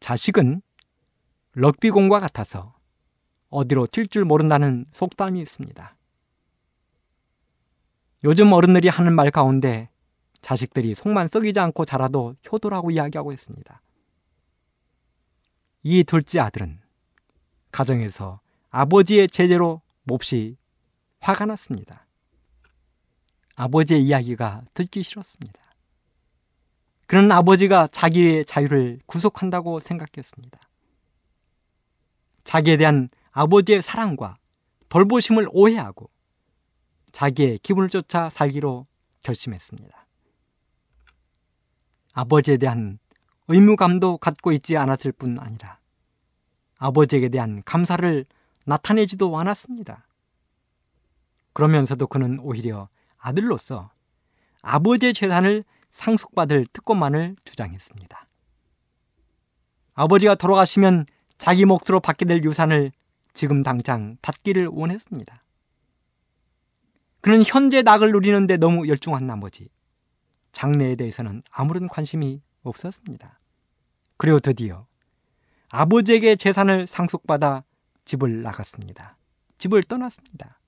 자식은 0.00 0.62
럭비공과 1.52 2.18
같아서 2.20 2.74
어디로 3.50 3.88
튈 3.88 4.06
줄 4.06 4.24
모른다는 4.24 4.86
속담이 4.92 5.38
있습니다. 5.42 5.94
요즘 8.24 8.54
어른들이 8.54 8.88
하는 8.88 9.14
말 9.14 9.30
가운데 9.30 9.90
자식들이 10.40 10.94
속만 10.94 11.28
썩이지 11.28 11.60
않고 11.60 11.84
자라도 11.84 12.36
효도라고 12.50 12.90
이야기하고 12.90 13.32
있습니다. 13.32 13.82
이 15.82 16.04
둘째 16.04 16.40
아들은 16.40 16.80
가정에서 17.70 18.40
아버지의 18.72 19.28
제재로 19.28 19.82
몹시 20.04 20.56
화가 21.20 21.44
났습니다. 21.46 22.06
아버지의 23.54 24.02
이야기가 24.02 24.64
듣기 24.72 25.02
싫었습니다. 25.02 25.60
그는 27.06 27.30
아버지가 27.30 27.86
자기의 27.88 28.46
자유를 28.46 29.00
구속한다고 29.04 29.78
생각했습니다. 29.78 30.58
자기에 32.44 32.78
대한 32.78 33.10
아버지의 33.30 33.82
사랑과 33.82 34.38
돌보심을 34.88 35.48
오해하고 35.50 36.08
자기의 37.12 37.58
기분을 37.58 37.90
쫓아 37.90 38.30
살기로 38.30 38.86
결심했습니다. 39.20 40.06
아버지에 42.14 42.56
대한 42.56 42.98
의무감도 43.48 44.16
갖고 44.16 44.50
있지 44.52 44.78
않았을 44.78 45.12
뿐 45.12 45.38
아니라 45.38 45.78
아버지에게 46.78 47.28
대한 47.28 47.62
감사를 47.64 48.24
나타내지도 48.64 49.36
않았습니다. 49.38 50.06
그러면서도 51.52 52.06
그는 52.06 52.38
오히려 52.40 52.88
아들로서 53.18 53.90
아버지의 54.62 55.14
재산을 55.14 55.64
상속받을 55.90 56.66
특권만을 56.72 57.36
주장했습니다. 57.44 58.28
아버지가 59.94 60.34
돌아가시면 60.36 61.06
자기 61.36 61.64
몫으로 61.64 62.00
받게 62.00 62.24
될 62.24 62.42
유산을 62.44 62.92
지금 63.34 63.62
당장 63.62 64.16
받기를 64.22 64.68
원했습니다. 64.68 65.42
그는 67.20 67.42
현재 67.44 67.82
낙을 67.82 68.10
누리는데 68.10 68.56
너무 68.56 68.88
열중한 68.88 69.26
나머지 69.26 69.68
장래에 70.52 70.96
대해서는 70.96 71.42
아무런 71.50 71.88
관심이 71.88 72.42
없었습니다. 72.62 73.38
그리고 74.16 74.38
드디어 74.40 74.86
아버지에게 75.70 76.36
재산을 76.36 76.86
상속받아 76.86 77.64
집을 78.04 78.42
나갔습니다. 78.42 79.16
집을 79.58 79.82
떠났습니다. 79.82 80.58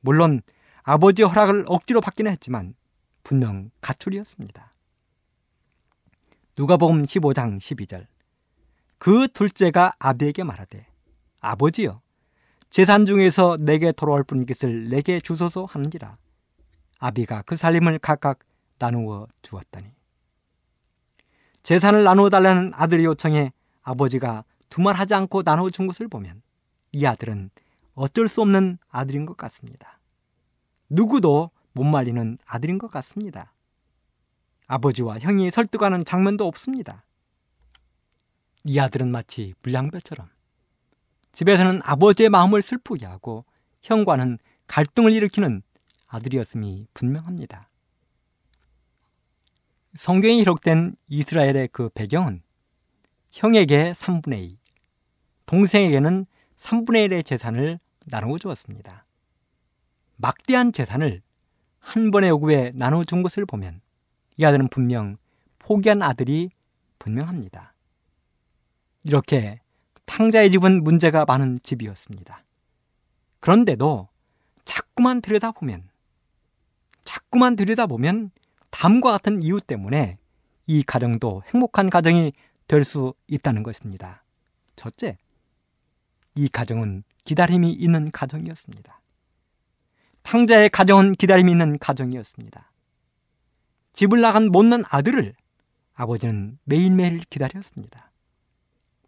물론 0.00 0.42
아버지의 0.82 1.28
허락을 1.28 1.64
억지로 1.66 2.00
받기는 2.00 2.30
했지만 2.32 2.74
분명 3.22 3.70
가출이었습니다. 3.80 4.72
누가복음 6.58 7.04
15장 7.04 7.58
12절 7.58 8.06
그 8.98 9.28
둘째가 9.28 9.94
아비에게 9.98 10.44
말하되 10.44 10.86
아버지여 11.40 12.00
재산 12.68 13.06
중에서 13.06 13.56
내게 13.58 13.92
돌아올 13.92 14.24
분깃을 14.24 14.88
내게 14.88 15.20
주소서 15.20 15.64
하는지라 15.64 16.18
아비가 16.98 17.42
그 17.42 17.56
살림을 17.56 17.98
각각 17.98 18.40
나누어 18.78 19.26
주었더니 19.42 19.86
재산을 21.62 22.04
나누어 22.04 22.30
달라는 22.30 22.72
아들의 22.74 23.04
요청에 23.04 23.52
아버지가 23.82 24.44
두말하지 24.70 25.14
않고 25.14 25.42
나누어 25.44 25.70
준 25.70 25.86
것을 25.86 26.08
보면 26.08 26.42
이 26.92 27.04
아들은 27.04 27.50
어쩔 27.94 28.28
수 28.28 28.40
없는 28.40 28.78
아들인 28.88 29.26
것 29.26 29.36
같습니다. 29.36 30.00
누구도 30.88 31.50
못 31.72 31.84
말리는 31.84 32.38
아들인 32.46 32.78
것 32.78 32.90
같습니다. 32.90 33.52
아버지와 34.66 35.18
형이 35.18 35.50
설득하는 35.50 36.04
장면도 36.04 36.46
없습니다. 36.46 37.04
이 38.64 38.78
아들은 38.78 39.10
마치 39.10 39.54
불량배처럼 39.62 40.28
집에서는 41.32 41.80
아버지의 41.82 42.28
마음을 42.28 42.62
슬프게 42.62 43.06
하고 43.06 43.44
형과는 43.82 44.38
갈등을 44.66 45.12
일으키는 45.12 45.62
아들이었음이 46.06 46.86
분명합니다. 46.92 47.68
성경에 49.94 50.36
기록된 50.36 50.94
이스라엘의 51.08 51.68
그 51.72 51.88
배경은 51.88 52.42
형에게 53.30 53.92
3분의 53.92 54.42
2, 54.42 54.58
동생에게는 55.50 56.26
3분의 56.58 57.08
1의 57.08 57.26
재산을 57.26 57.80
나누어 58.06 58.38
주었습니다. 58.38 59.04
막대한 60.16 60.72
재산을 60.72 61.22
한 61.80 62.12
번의 62.12 62.30
요구에 62.30 62.70
나눠 62.76 63.02
준 63.02 63.24
것을 63.24 63.46
보면 63.46 63.80
이 64.36 64.44
아들은 64.44 64.68
분명 64.68 65.16
포기한 65.58 66.02
아들이 66.02 66.50
분명합니다. 67.00 67.74
이렇게 69.02 69.60
탕자의 70.06 70.52
집은 70.52 70.84
문제가 70.84 71.24
많은 71.24 71.58
집이었습니다. 71.64 72.44
그런데도 73.40 74.06
자꾸만 74.64 75.20
들여다보면 75.20 75.88
자꾸만 77.02 77.56
들여다보면 77.56 78.30
다음과 78.70 79.10
같은 79.10 79.42
이유 79.42 79.60
때문에 79.60 80.16
이 80.68 80.84
가정도 80.84 81.42
행복한 81.52 81.90
가정이 81.90 82.34
될 82.68 82.84
수 82.84 83.14
있다는 83.26 83.64
것입니다. 83.64 84.22
첫째, 84.76 85.18
이 86.34 86.48
가정은 86.48 87.02
기다림이 87.24 87.72
있는 87.72 88.10
가정이었습니다. 88.10 89.00
탕자의 90.22 90.70
가정은 90.70 91.12
기다림이 91.12 91.50
있는 91.50 91.78
가정이었습니다. 91.78 92.70
집을 93.92 94.20
나간 94.20 94.50
못난 94.50 94.84
아들을 94.88 95.34
아버지는 95.94 96.58
매일매일 96.64 97.20
기다렸습니다. 97.28 98.10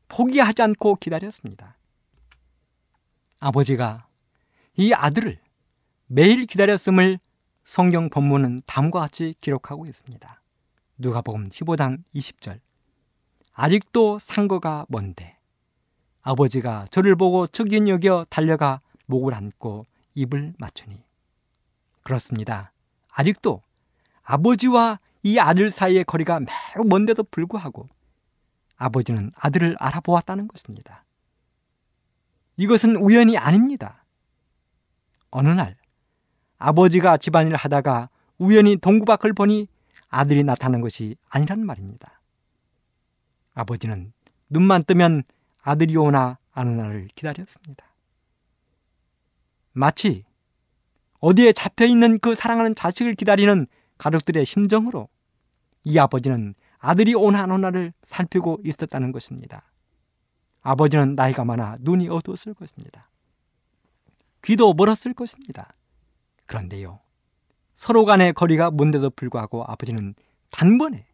포기하지 0.09 0.63
않고 0.63 0.97
기다렸습니다. 0.97 1.79
아버지가 3.39 4.07
이 4.77 4.93
아들을 4.93 5.39
매일 6.07 6.47
기다렸음을 6.47 7.19
성경 7.65 8.11
본문은 8.11 8.63
다음과 8.67 9.01
같이 9.01 9.35
기록하고 9.41 9.87
있습니다. 9.87 10.43
누가복음 10.99 11.49
15장 11.51 12.03
20절. 12.15 12.61
아직도 13.53 14.19
상거가 14.19 14.87
먼데 14.89 15.39
아버지가 16.23 16.87
저를 16.91 17.17
보고 17.17 17.47
측인 17.47 17.89
여겨 17.89 18.27
달려가 18.31 18.81
목을 19.07 19.35
안고 19.35 19.87
입을 20.15 20.55
맞추니 20.59 21.03
그렇습니다. 22.03 22.73
아직도 23.11 23.61
아버지와 24.23 24.99
이 25.23 25.39
아들 25.39 25.71
사이의 25.71 26.05
거리가 26.05 26.41
매우 26.41 26.85
먼데도 26.85 27.25
불구하고 27.25 27.89
아버지는 28.77 29.31
아들을 29.37 29.77
알아보았다는 29.79 30.49
것입니다. 30.49 31.05
이것은 32.57 32.97
우연이 32.97 33.39
아닙니다. 33.39 34.05
어느 35.31 35.49
날 35.49 35.77
아버지가 36.59 37.17
집안일을 37.17 37.57
하다가 37.57 38.09
우연히 38.39 38.77
동구 38.77 39.05
밖을 39.05 39.33
보니 39.33 39.69
아들이 40.09 40.45
나타난 40.45 40.81
것이 40.81 41.17
아니란 41.29 41.65
말입니다. 41.65 42.21
아버지는 43.55 44.13
눈만 44.51 44.85
뜨면 44.85 45.23
아들이 45.63 45.97
오나 45.97 46.39
아는 46.53 46.77
날을 46.77 47.09
기다렸습니다. 47.15 47.87
마치 49.73 50.25
어디에 51.21 51.53
잡혀 51.53 51.87
있는 51.87 52.19
그 52.19 52.35
사랑하는 52.35 52.75
자식을 52.75 53.15
기다리는 53.15 53.67
가족들의 53.97 54.45
심정으로 54.45 55.09
이 55.85 55.99
아버지는 55.99 56.55
아들이 56.79 57.15
오나 57.15 57.45
안 57.45 57.53
오나를 57.53 57.93
살피고 58.03 58.59
있었다는 58.65 59.13
것입니다. 59.13 59.63
아버지는 60.63 61.15
나이가 61.15 61.45
많아 61.45 61.79
눈이 61.81 62.09
어두웠을 62.09 62.55
것입니다. 62.55 63.09
귀도 64.43 64.75
멀었을 64.75 65.15
것입니다. 65.15 65.75
그런데요, 66.47 67.01
서로 67.77 68.05
간의 68.05 68.33
거리가 68.33 68.73
먼데도 68.73 69.11
불구하고 69.11 69.65
아버지는 69.65 70.15
단번에, 70.51 71.07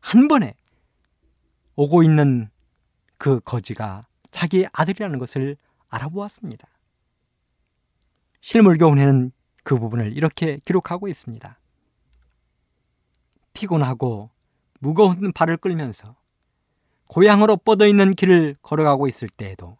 한 0.00 0.28
번에 0.28 0.54
오고 1.74 2.02
있는 2.02 2.50
그 3.18 3.40
거지가 3.40 4.06
자기의 4.30 4.68
아들이라는 4.72 5.18
것을 5.18 5.56
알아보았습니다. 5.88 6.68
실물교훈에는 8.40 9.32
그 9.64 9.78
부분을 9.78 10.16
이렇게 10.16 10.60
기록하고 10.64 11.08
있습니다. 11.08 11.58
피곤하고 13.52 14.30
무거운 14.78 15.32
발을 15.32 15.56
끌면서 15.56 16.16
고향으로 17.08 17.56
뻗어 17.56 17.86
있는 17.86 18.14
길을 18.14 18.56
걸어가고 18.62 19.08
있을 19.08 19.28
때에도 19.28 19.76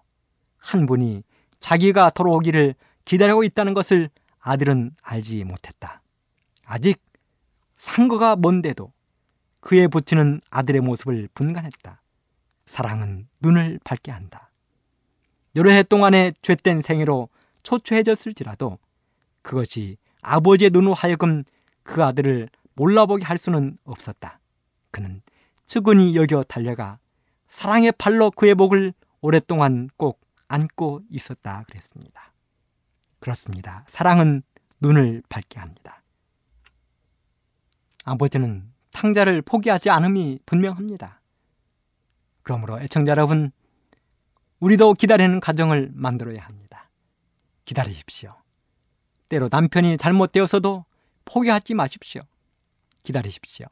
한 0.57 0.87
분이 0.87 1.23
자기가 1.61 2.11
돌아오기를 2.11 2.75
기다리고 3.05 3.45
있다는 3.45 3.75
것을 3.75 4.11
아들은 4.41 4.97
알지 5.03 5.45
못했다. 5.45 6.03
아직 6.65 7.01
상거가 7.77 8.37
먼데도 8.37 8.93
그에 9.61 9.87
붙이는 9.87 10.41
아들의 10.51 10.81
모습을 10.81 11.29
분간했다. 11.35 12.01
사랑은 12.69 13.27
눈을 13.41 13.81
밝게 13.83 14.13
한다. 14.13 14.51
여러 15.57 15.71
해 15.71 15.83
동안의 15.83 16.35
죄된 16.43 16.83
생애로 16.83 17.31
초췌해졌을지라도 17.63 18.79
그것이 19.43 19.97
아버지의 20.21 20.71
눈으로 20.71 20.95
하여금 20.95 21.45
그 21.83 22.05
아들을 22.05 22.49
몰라보게 22.75 23.25
할 23.25 23.39
수는 23.39 23.77
없었다. 23.85 24.39
그는 24.91 25.23
측은히 25.67 26.15
여겨 26.15 26.45
달려가 26.45 26.99
사랑의 27.49 27.93
팔로 27.93 28.31
그의 28.31 28.55
목을 28.55 28.93
오랫동안 29.21 29.89
꼭 29.97 30.21
안고 30.49 31.03
있었다 31.11 31.65
그랬습니다. 31.69 32.33
그렇습니다. 33.19 33.85
사랑은 33.89 34.43
눈을 34.81 35.23
밝게 35.29 35.59
합니다. 35.59 36.03
아버지는 38.05 38.71
탕자를 38.93 39.43
포기하지 39.43 39.91
않음이 39.91 40.41
분명합니다. 40.47 41.18
그러므로 42.49 42.81
애청자 42.81 43.11
여러분, 43.11 43.53
우리도 44.61 44.95
기다리는 44.95 45.39
가정을 45.39 45.91
만들어야 45.93 46.43
합니다. 46.43 46.89
기다리십시오. 47.67 48.35
때로 49.29 49.51
남편이 49.53 49.99
잘못되어서도 49.99 50.87
포기하지 51.27 51.75
마십시오. 51.75 52.23
기다리십시오. 53.03 53.67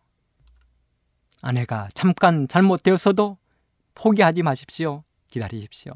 아내가 1.40 1.88
잠깐 1.94 2.46
잘못되어서도 2.48 3.38
포기하지 3.94 4.42
마십시오. 4.42 5.04
기다리십시오. 5.28 5.94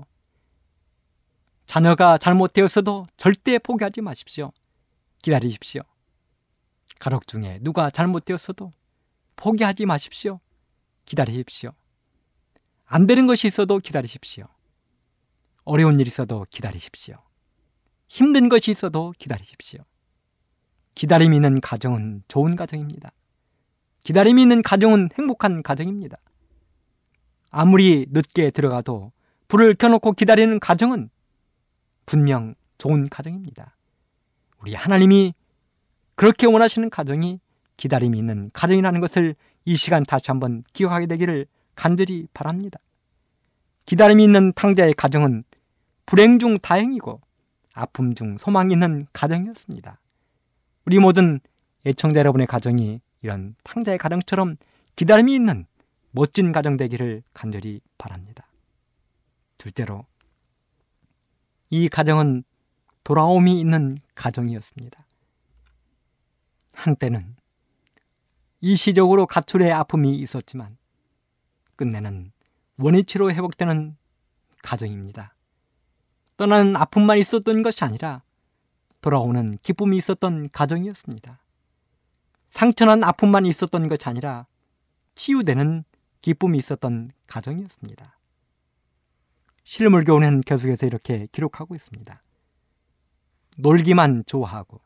자녀가 1.67 2.17
잘못되어서도 2.17 3.09
절대 3.19 3.59
포기하지 3.59 4.01
마십시오. 4.01 4.53
기다리십시오. 5.21 5.83
가족 6.99 7.27
중에 7.27 7.59
누가 7.61 7.91
잘못되었어도 7.91 8.73
포기하지 9.37 9.85
마십시오. 9.85 10.41
기다리십시오. 11.05 11.75
안 12.93 13.07
되는 13.07 13.29
것이 13.29 13.47
있어도 13.47 13.79
기다리십시오. 13.79 14.47
어려운 15.63 16.01
일이 16.01 16.09
있어도 16.09 16.45
기다리십시오. 16.51 17.15
힘든 18.09 18.49
것이 18.49 18.73
있어도 18.73 19.13
기다리십시오. 19.17 19.85
기다림이 20.97 21.37
있는 21.37 21.61
가정은 21.61 22.25
좋은 22.27 22.57
가정입니다. 22.57 23.13
기다림이 24.03 24.43
있는 24.43 24.63
가정은 24.63 25.11
행복한 25.17 25.63
가정입니다. 25.63 26.17
아무리 27.53 28.07
늦게 28.11 28.51
들어가도 28.51 29.13
불을 29.47 29.75
켜놓고 29.75 30.15
기다리는 30.15 30.59
가정은 30.59 31.11
분명 32.07 32.57
좋은 32.77 33.09
가정입니다. 33.09 33.77
우리 34.63 34.75
하나님이 34.75 35.35
그렇게 36.17 36.49
원하시는 36.49 36.91
가정이 36.91 37.39
기다림이 37.77 38.19
있는 38.19 38.51
가정이라는 38.53 39.01
것을 39.01 39.37
이 39.65 39.77
시간 39.77 40.03
다시 40.03 40.33
한번 40.33 40.65
기억하게 40.73 41.07
되기를 41.07 41.47
간절히 41.81 42.29
바랍니다. 42.35 42.79
기다림이 43.87 44.23
있는 44.23 44.53
탕자의 44.53 44.93
가정은 44.93 45.45
불행 46.05 46.39
중 46.39 46.59
다행이고 46.59 47.23
아픔 47.73 48.15
중 48.15 48.37
소망이 48.37 48.75
있는 48.75 49.07
가정이었습니다. 49.15 49.99
우리 50.85 50.99
모든 50.99 51.41
애청자 51.87 52.21
여러분의 52.21 52.47
가정이 52.47 53.01
이런 53.23 53.55
탕자의 53.65 53.97
가정처럼 53.97 54.59
기다림이 54.95 55.35
있는 55.35 55.65
멋진 56.11 56.53
가정 56.53 56.77
되기를 56.77 57.23
간절히 57.33 57.81
바랍니다. 57.97 58.47
둘째로 59.57 60.05
이 61.71 61.89
가정은 61.89 62.45
돌아옴이 63.05 63.59
있는 63.59 63.97
가정이었습니다. 64.15 65.07
한때는 66.75 67.37
일시적으로 68.61 69.27
가출의 69.27 69.73
아픔이 69.73 70.15
있었지만 70.17 70.77
끝내는 71.81 72.31
원위치로 72.77 73.33
회복되는 73.33 73.97
가정입니다. 74.63 75.35
떠나는 76.37 76.77
아픔만 76.77 77.17
있었던 77.17 77.63
것이 77.63 77.83
아니라 77.85 78.23
돌아오는 79.01 79.57
기쁨이 79.63 79.97
있었던 79.97 80.51
가정이었습니다. 80.51 81.43
상처난 82.49 83.03
아픔만 83.03 83.47
있었던 83.47 83.89
것이 83.89 84.07
아니라 84.07 84.47
치유되는 85.15 85.85
기쁨이 86.21 86.59
있었던 86.59 87.13
가정이었습니다. 87.27 88.19
실물교훈은 89.65 90.43
계속해서 90.43 90.85
이렇게 90.85 91.29
기록하고 91.33 91.75
있습니다. 91.75 92.23
놀기만 93.57 94.25
좋아하고 94.27 94.83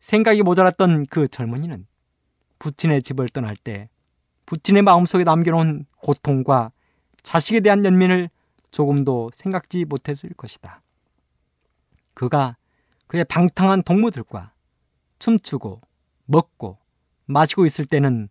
생각이 0.00 0.42
모자랐던 0.42 1.06
그 1.06 1.28
젊은이는 1.28 1.86
부친의 2.58 3.02
집을 3.02 3.30
떠날 3.30 3.56
때 3.56 3.88
부친의 4.46 4.82
마음속에 4.82 5.24
남겨놓은 5.24 5.86
고통과 6.00 6.70
자식에 7.22 7.60
대한 7.60 7.84
연민을 7.84 8.30
조금도 8.70 9.30
생각지 9.34 9.84
못했을 9.84 10.30
것이다. 10.30 10.82
그가 12.12 12.56
그의 13.06 13.24
방탕한 13.24 13.82
동무들과 13.82 14.52
춤추고 15.18 15.80
먹고 16.26 16.78
마시고 17.26 17.66
있을 17.66 17.86
때는 17.86 18.28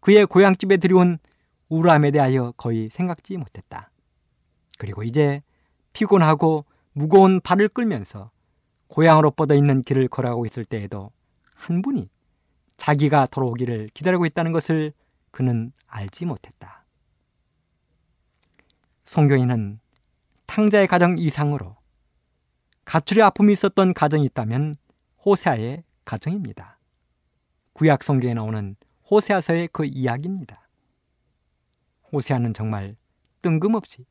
그의 0.00 0.26
고향집에 0.26 0.76
들여온 0.76 1.18
우울함에 1.68 2.10
대하여 2.10 2.52
거의 2.56 2.88
생각지 2.90 3.36
못했다. 3.36 3.90
그리고 4.78 5.02
이제 5.02 5.42
피곤하고 5.92 6.66
무거운 6.92 7.40
발을 7.40 7.68
끌면서 7.68 8.30
고향으로 8.88 9.30
뻗어 9.30 9.54
있는 9.54 9.82
길을 9.82 10.08
걸어가고 10.08 10.46
있을 10.46 10.64
때에도 10.64 11.10
한 11.54 11.82
분이 11.82 12.08
자기가 12.76 13.26
돌아오기를 13.26 13.90
기다리고 13.94 14.26
있다는 14.26 14.52
것을 14.52 14.92
그는 15.34 15.72
알지 15.88 16.26
못했다. 16.26 16.84
성경에는 19.02 19.80
탕자의 20.46 20.86
가정 20.86 21.18
이상으로 21.18 21.76
가출의 22.84 23.24
아픔이 23.24 23.52
있었던 23.54 23.94
가정이 23.94 24.26
있다면 24.26 24.76
호세아의 25.24 25.82
가정입니다. 26.04 26.78
구약 27.72 28.04
성경에 28.04 28.34
나오는 28.34 28.76
호세아서의 29.10 29.70
그 29.72 29.84
이야기입니다. 29.84 30.68
호세아는 32.12 32.54
정말 32.54 32.94
뜬금없이 33.42 34.06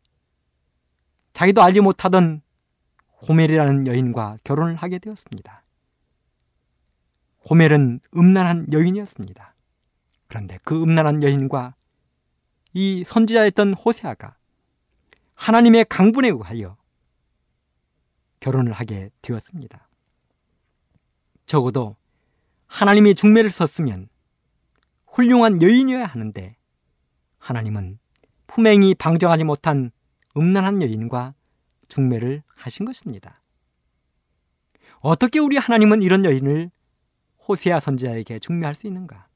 자기도 1.32 1.62
알지 1.62 1.80
못하던 1.80 2.42
호멜이라는 3.30 3.88
여인과 3.88 4.40
결혼을 4.44 4.76
하게 4.76 5.00
되었습니다. 5.00 5.64
호멜은 7.50 8.02
음란한 8.14 8.74
여인이었습니다. 8.74 9.53
그런데 10.34 10.58
그 10.64 10.82
음란한 10.82 11.22
여인과 11.22 11.76
이 12.74 13.04
선지자였던 13.06 13.76
호세아가 13.76 14.36
하나님의 15.36 15.86
강분에 15.88 16.30
의하여 16.30 16.76
결혼을 18.40 18.74
하게 18.74 19.12
되었습니다. 19.22 19.88
적어도 21.46 21.96
하나님이 22.66 23.14
중매를 23.14 23.52
썼으면 23.52 24.10
훌륭한 25.06 25.62
여인이어야 25.62 26.04
하는데 26.04 26.56
하나님은 27.38 28.00
품행이 28.48 28.96
방정하지 28.96 29.44
못한 29.44 29.92
음란한 30.36 30.82
여인과 30.82 31.36
중매를 31.90 32.42
하신 32.56 32.88
것입니다. 32.88 33.44
어떻게 35.00 35.38
우리 35.38 35.58
하나님은 35.58 36.02
이런 36.02 36.26
여인을 36.26 36.72
호세아 37.48 37.80
선지자에게 37.80 38.40
중매할 38.40 38.74
수 38.74 38.88
있는가? 38.88 39.28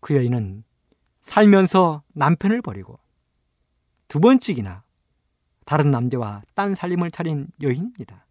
그 0.00 0.14
여인은 0.14 0.64
살면서 1.20 2.02
남편을 2.14 2.62
버리고 2.62 2.98
두 4.08 4.20
번씩이나 4.20 4.84
다른 5.64 5.90
남자와 5.90 6.42
딴 6.54 6.74
살림을 6.74 7.10
차린 7.10 7.48
여인입니다. 7.60 8.26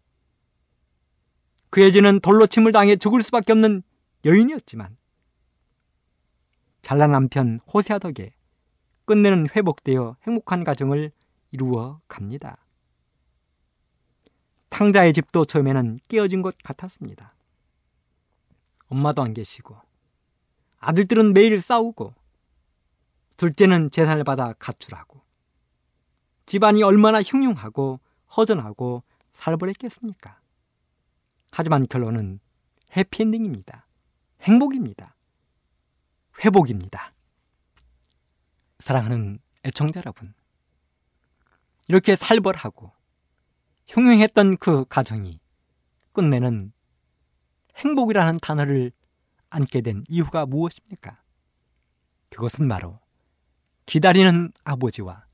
그의 1.70 1.92
죄는 1.92 2.20
돌로 2.20 2.46
침을 2.46 2.72
당해 2.72 2.96
죽을 2.96 3.22
수밖에 3.22 3.52
없는 3.52 3.82
여인이었지만 4.24 4.96
잘난 6.82 7.12
남편 7.12 7.60
호세아 7.72 7.98
덕에 7.98 8.34
끝내는 9.04 9.48
회복되어 9.54 10.16
행복한 10.26 10.64
가정을 10.64 11.12
이루어 11.50 12.00
갑니다. 12.08 12.58
탕자의 14.70 15.12
집도 15.12 15.44
처음에는 15.44 15.98
깨어진 16.08 16.42
것 16.42 16.56
같았습니다. 16.62 17.34
엄마도 18.88 19.22
안 19.22 19.34
계시고 19.34 19.87
아들들은 20.78 21.32
매일 21.34 21.60
싸우고 21.60 22.14
둘째는 23.36 23.90
재산을 23.90 24.24
받아 24.24 24.52
가출하고 24.54 25.20
집안이 26.46 26.82
얼마나 26.82 27.22
흉흉하고 27.22 28.00
허전하고 28.36 29.02
살벌했겠습니까? 29.32 30.40
하지만 31.50 31.86
결론은 31.86 32.40
해피엔딩입니다. 32.96 33.86
행복입니다. 34.42 35.14
회복입니다. 36.44 37.12
사랑하는 38.78 39.40
애청자 39.64 40.00
여러분. 40.00 40.34
이렇게 41.86 42.16
살벌하고 42.16 42.92
흉흉했던 43.88 44.58
그 44.58 44.84
가정이 44.84 45.40
끝내는 46.12 46.72
행복이라는 47.76 48.38
단어를 48.40 48.92
안게 49.50 49.80
된 49.80 50.04
이유가 50.08 50.46
무엇입니까? 50.46 51.22
그것은 52.30 52.68
바로 52.68 53.00
기다리는 53.86 54.52
아버지와 54.64 55.24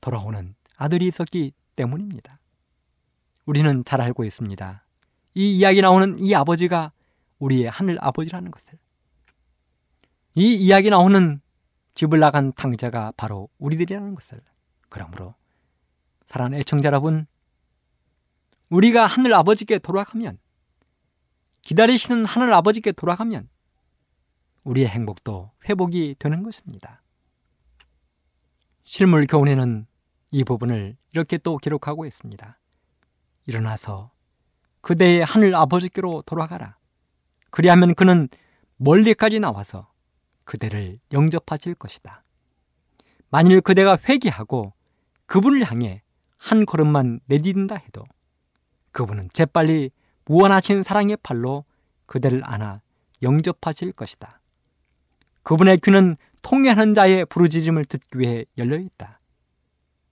돌아오는 0.00 0.54
아들이 0.76 1.06
있었기 1.06 1.52
때문입니다. 1.76 2.40
우리는 3.44 3.84
잘 3.84 4.00
알고 4.00 4.24
있습니다. 4.24 4.84
이 5.34 5.58
이야기 5.58 5.80
나오는 5.80 6.18
이 6.18 6.34
아버지가 6.34 6.92
우리의 7.38 7.68
하늘 7.70 7.98
아버지라는 8.00 8.50
것을. 8.50 8.78
이 10.34 10.54
이야기 10.54 10.90
나오는 10.90 11.40
집을 11.94 12.18
나간 12.20 12.52
탕자가 12.52 13.12
바로 13.16 13.48
우리들이라는 13.58 14.14
것을. 14.14 14.40
그러므로 14.88 15.34
사랑하는 16.26 16.58
애청자 16.58 16.88
여러분, 16.88 17.26
우리가 18.68 19.06
하늘 19.06 19.32
아버지께 19.34 19.78
돌아가면 19.78 20.38
기다리시는 21.66 22.26
하늘 22.26 22.54
아버지께 22.54 22.92
돌아가면 22.92 23.48
우리의 24.62 24.86
행복도 24.86 25.50
회복이 25.68 26.14
되는 26.16 26.44
것입니다. 26.44 27.02
실물 28.84 29.26
교훈에는 29.26 29.84
이 30.30 30.44
부분을 30.44 30.96
이렇게 31.10 31.38
또 31.38 31.56
기록하고 31.56 32.06
있습니다. 32.06 32.60
일어나서 33.46 34.12
그대의 34.80 35.24
하늘 35.24 35.56
아버지께로 35.56 36.22
돌아가라. 36.22 36.76
그리하면 37.50 37.96
그는 37.96 38.28
멀리까지 38.76 39.40
나와서 39.40 39.92
그대를 40.44 41.00
영접하실 41.10 41.74
것이다. 41.74 42.22
만일 43.28 43.60
그대가 43.60 43.98
회개하고 44.08 44.72
그분을 45.26 45.68
향해 45.68 46.04
한 46.36 46.64
걸음만 46.64 47.18
내딛는다 47.26 47.74
해도 47.74 48.04
그분은 48.92 49.30
재빨리 49.32 49.90
무한하신 50.26 50.82
사랑의 50.82 51.16
팔로 51.22 51.64
그대를 52.06 52.42
안아 52.44 52.80
영접하실 53.22 53.92
것이다. 53.92 54.40
그분의 55.42 55.78
귀는 55.78 56.16
통해하는 56.42 56.94
자의 56.94 57.24
부르짖음을 57.24 57.84
듣기 57.84 58.18
위해 58.18 58.44
열려 58.58 58.76
있다. 58.78 59.20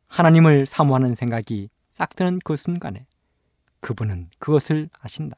하나님을 0.07 0.67
사모하는 0.67 1.15
생각이 1.15 1.69
싹 1.91 2.15
트는 2.15 2.41
그 2.45 2.57
순간에 2.57 3.07
그분은 3.81 4.31
그것을 4.39 4.89
아신다. 5.01 5.37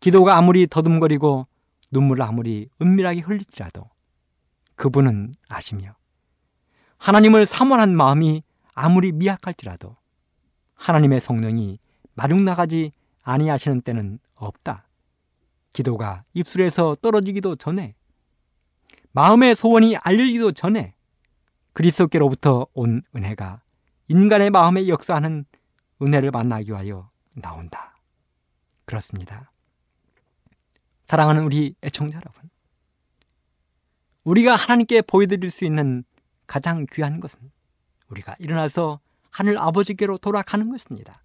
기도가 0.00 0.36
아무리 0.36 0.66
더듬거리고 0.66 1.46
눈물을 1.90 2.22
아무리 2.22 2.68
은밀하게 2.80 3.20
흘릴지라도 3.20 3.88
그분은 4.76 5.34
아시며 5.48 5.94
하나님을 6.98 7.46
사모하는 7.46 7.96
마음이 7.96 8.42
아무리 8.74 9.12
미약할지라도 9.12 9.96
하나님의 10.74 11.20
성령이 11.20 11.78
마륙나가지 12.14 12.92
아니하시는 13.26 13.80
때는 13.82 14.18
없다. 14.36 14.88
기도가 15.72 16.24
입술에서 16.32 16.94
떨어지기도 17.02 17.56
전에 17.56 17.94
마음의 19.12 19.56
소원이 19.56 19.96
알려지기도 19.96 20.52
전에 20.52 20.94
그리스도께로부터 21.72 22.66
온 22.72 23.02
은혜가 23.14 23.62
인간의 24.08 24.50
마음에 24.50 24.88
역사하는 24.88 25.44
은혜를 26.00 26.30
만나기 26.30 26.70
위하여 26.70 27.10
나온다. 27.34 27.98
그렇습니다. 28.84 29.50
사랑하는 31.02 31.44
우리 31.44 31.74
애청자 31.82 32.18
여러분. 32.18 32.48
우리가 34.24 34.54
하나님께 34.54 35.02
보여드릴 35.02 35.50
수 35.50 35.64
있는 35.64 36.04
가장 36.46 36.86
귀한 36.92 37.20
것은 37.20 37.50
우리가 38.08 38.36
일어나서 38.38 39.00
하늘 39.30 39.58
아버지께로 39.58 40.18
돌아가는 40.18 40.70
것입니다. 40.70 41.22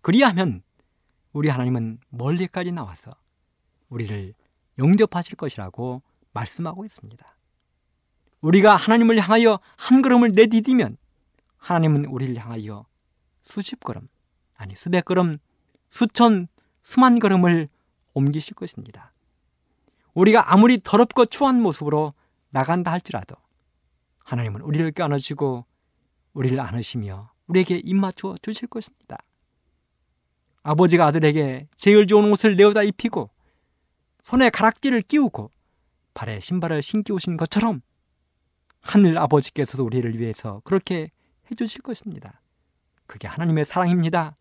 그리하면 0.00 0.62
우리 1.32 1.48
하나님은 1.48 1.98
멀리까지 2.10 2.72
나와서 2.72 3.12
우리를 3.88 4.34
영접하실 4.78 5.36
것이라고 5.36 6.02
말씀하고 6.32 6.84
있습니다. 6.84 7.36
우리가 8.40 8.76
하나님을 8.76 9.18
향하여 9.20 9.58
한 9.76 10.02
걸음을 10.02 10.32
내디디면 10.32 10.96
하나님은 11.56 12.04
우리를 12.06 12.36
향하여 12.36 12.86
수십 13.42 13.80
걸음, 13.80 14.08
아니 14.56 14.74
수백 14.76 15.04
걸음, 15.04 15.38
수천, 15.88 16.48
수만 16.80 17.18
걸음을 17.18 17.68
옮기실 18.14 18.54
것입니다. 18.54 19.12
우리가 20.14 20.52
아무리 20.52 20.80
더럽고 20.82 21.26
추한 21.26 21.60
모습으로 21.60 22.14
나간다 22.50 22.92
할지라도 22.92 23.36
하나님은 24.24 24.60
우리를 24.60 24.90
껴안으시고 24.92 25.64
우리를 26.32 26.58
안으시며 26.60 27.30
우리에게 27.46 27.78
입맞추어 27.78 28.36
주실 28.42 28.68
것입니다. 28.68 29.18
아버지가 30.62 31.06
아들에게 31.06 31.68
제일 31.76 32.06
좋은 32.06 32.30
옷을 32.32 32.56
내어다 32.56 32.82
입히고 32.82 33.30
손에 34.22 34.50
가락지를 34.50 35.02
끼우고 35.02 35.50
발에 36.14 36.40
신발을 36.40 36.82
신기 36.82 37.12
오신 37.12 37.36
것처럼 37.36 37.80
하늘 38.80 39.18
아버지께서도 39.18 39.84
우리를 39.84 40.18
위해서 40.18 40.60
그렇게 40.64 41.10
해주실 41.50 41.82
것입니다. 41.82 42.40
그게 43.06 43.26
하나님의 43.28 43.64
사랑입니다. 43.64 44.36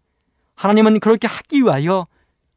하나님은 0.55 0.99
그렇게 0.99 1.27
하기 1.27 1.61
위하여 1.61 2.07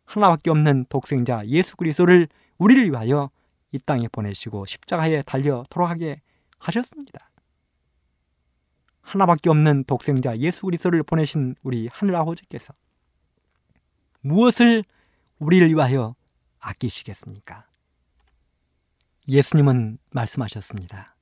하나밖에 0.05 0.51
없는 0.51 0.87
독생자 0.89 1.47
예수 1.47 1.77
그리스도를 1.77 2.29
우리를 2.59 2.91
위하여 2.91 3.31
이 3.73 3.79
땅에 3.79 4.09
보내시고 4.09 4.67
십자가에 4.67 5.23
달려 5.23 5.63
돌아가게 5.71 6.21
하셨습니다. 6.59 7.31
하나밖에 9.03 9.51
없는 9.51 9.85
독생자 9.85 10.37
예수 10.39 10.67
그리스도를 10.67 11.03
보내신 11.03 11.55
우리 11.63 11.89
하늘 11.93 12.17
아버지께서 12.17 12.75
무엇을 14.21 14.85
우리를 15.39 15.69
위하여 15.69 16.15
아끼시겠습니까? 16.59 17.67
예수님은 19.29 19.99
말씀하셨습니다. 20.11 21.17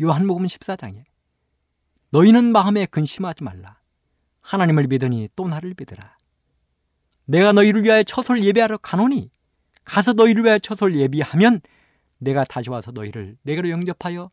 요한복음 0.00 0.46
14장에 0.46 1.04
너희는 2.10 2.52
마음에 2.52 2.86
근심하지 2.86 3.44
말라. 3.44 3.80
하나님을 4.40 4.86
믿으니 4.86 5.28
또 5.36 5.46
나를 5.46 5.74
믿으라. 5.78 6.16
내가 7.26 7.52
너희를 7.52 7.84
위하여 7.84 8.02
처소를 8.02 8.42
예배하러 8.44 8.78
가노니 8.78 9.30
가서 9.84 10.12
너희를 10.14 10.44
위하여 10.44 10.58
처소를 10.58 10.96
예비하면 10.96 11.60
내가 12.18 12.44
다시 12.44 12.70
와서 12.70 12.90
너희를 12.90 13.36
내게로 13.42 13.70
영접하여 13.70 14.30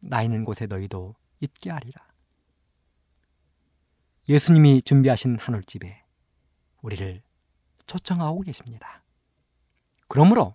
나 0.00 0.22
있는 0.22 0.44
곳에 0.44 0.66
너희도 0.66 1.14
있게 1.40 1.70
하리라. 1.70 2.06
예수님이 4.28 4.82
준비하신 4.82 5.38
하늘집에 5.38 6.04
우리를 6.82 7.22
초청하고 7.88 8.42
계십니다. 8.42 9.02
그러므로 10.06 10.54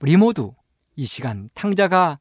우리 0.00 0.16
모두 0.16 0.54
이 0.94 1.04
시간 1.04 1.50
탕자가 1.54 2.20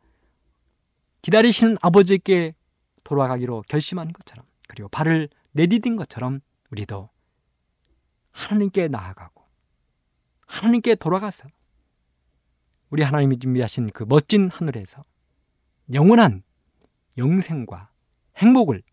기다리시는 1.22 1.78
아버지께 1.82 2.56
돌아가기로 3.04 3.64
결심한 3.68 4.12
것처럼 4.12 4.46
그리고 4.68 4.90
발을 4.90 5.30
내디딘 5.52 5.96
것처럼 5.96 6.40
우리도 6.72 7.10
하나님께 8.32 8.88
나아가고 8.88 9.44
하나님께 10.46 10.96
돌아가서 10.96 11.48
우리 12.90 13.04
하나님이 13.04 13.40
준비하신 13.40 13.92
그 13.92 14.04
멋진 14.08 14.50
하늘에서 14.50 15.04
영원한 15.94 16.44
영생과 17.18 17.90
행복을 18.38 18.84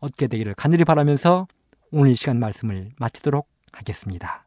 얻게 0.00 0.26
되기를 0.26 0.54
간절히 0.54 0.84
바라면서 0.84 1.48
오늘 1.90 2.12
이 2.12 2.16
시간 2.16 2.38
말씀을 2.38 2.92
마치도록 2.98 3.48
하겠습니다. 3.72 4.46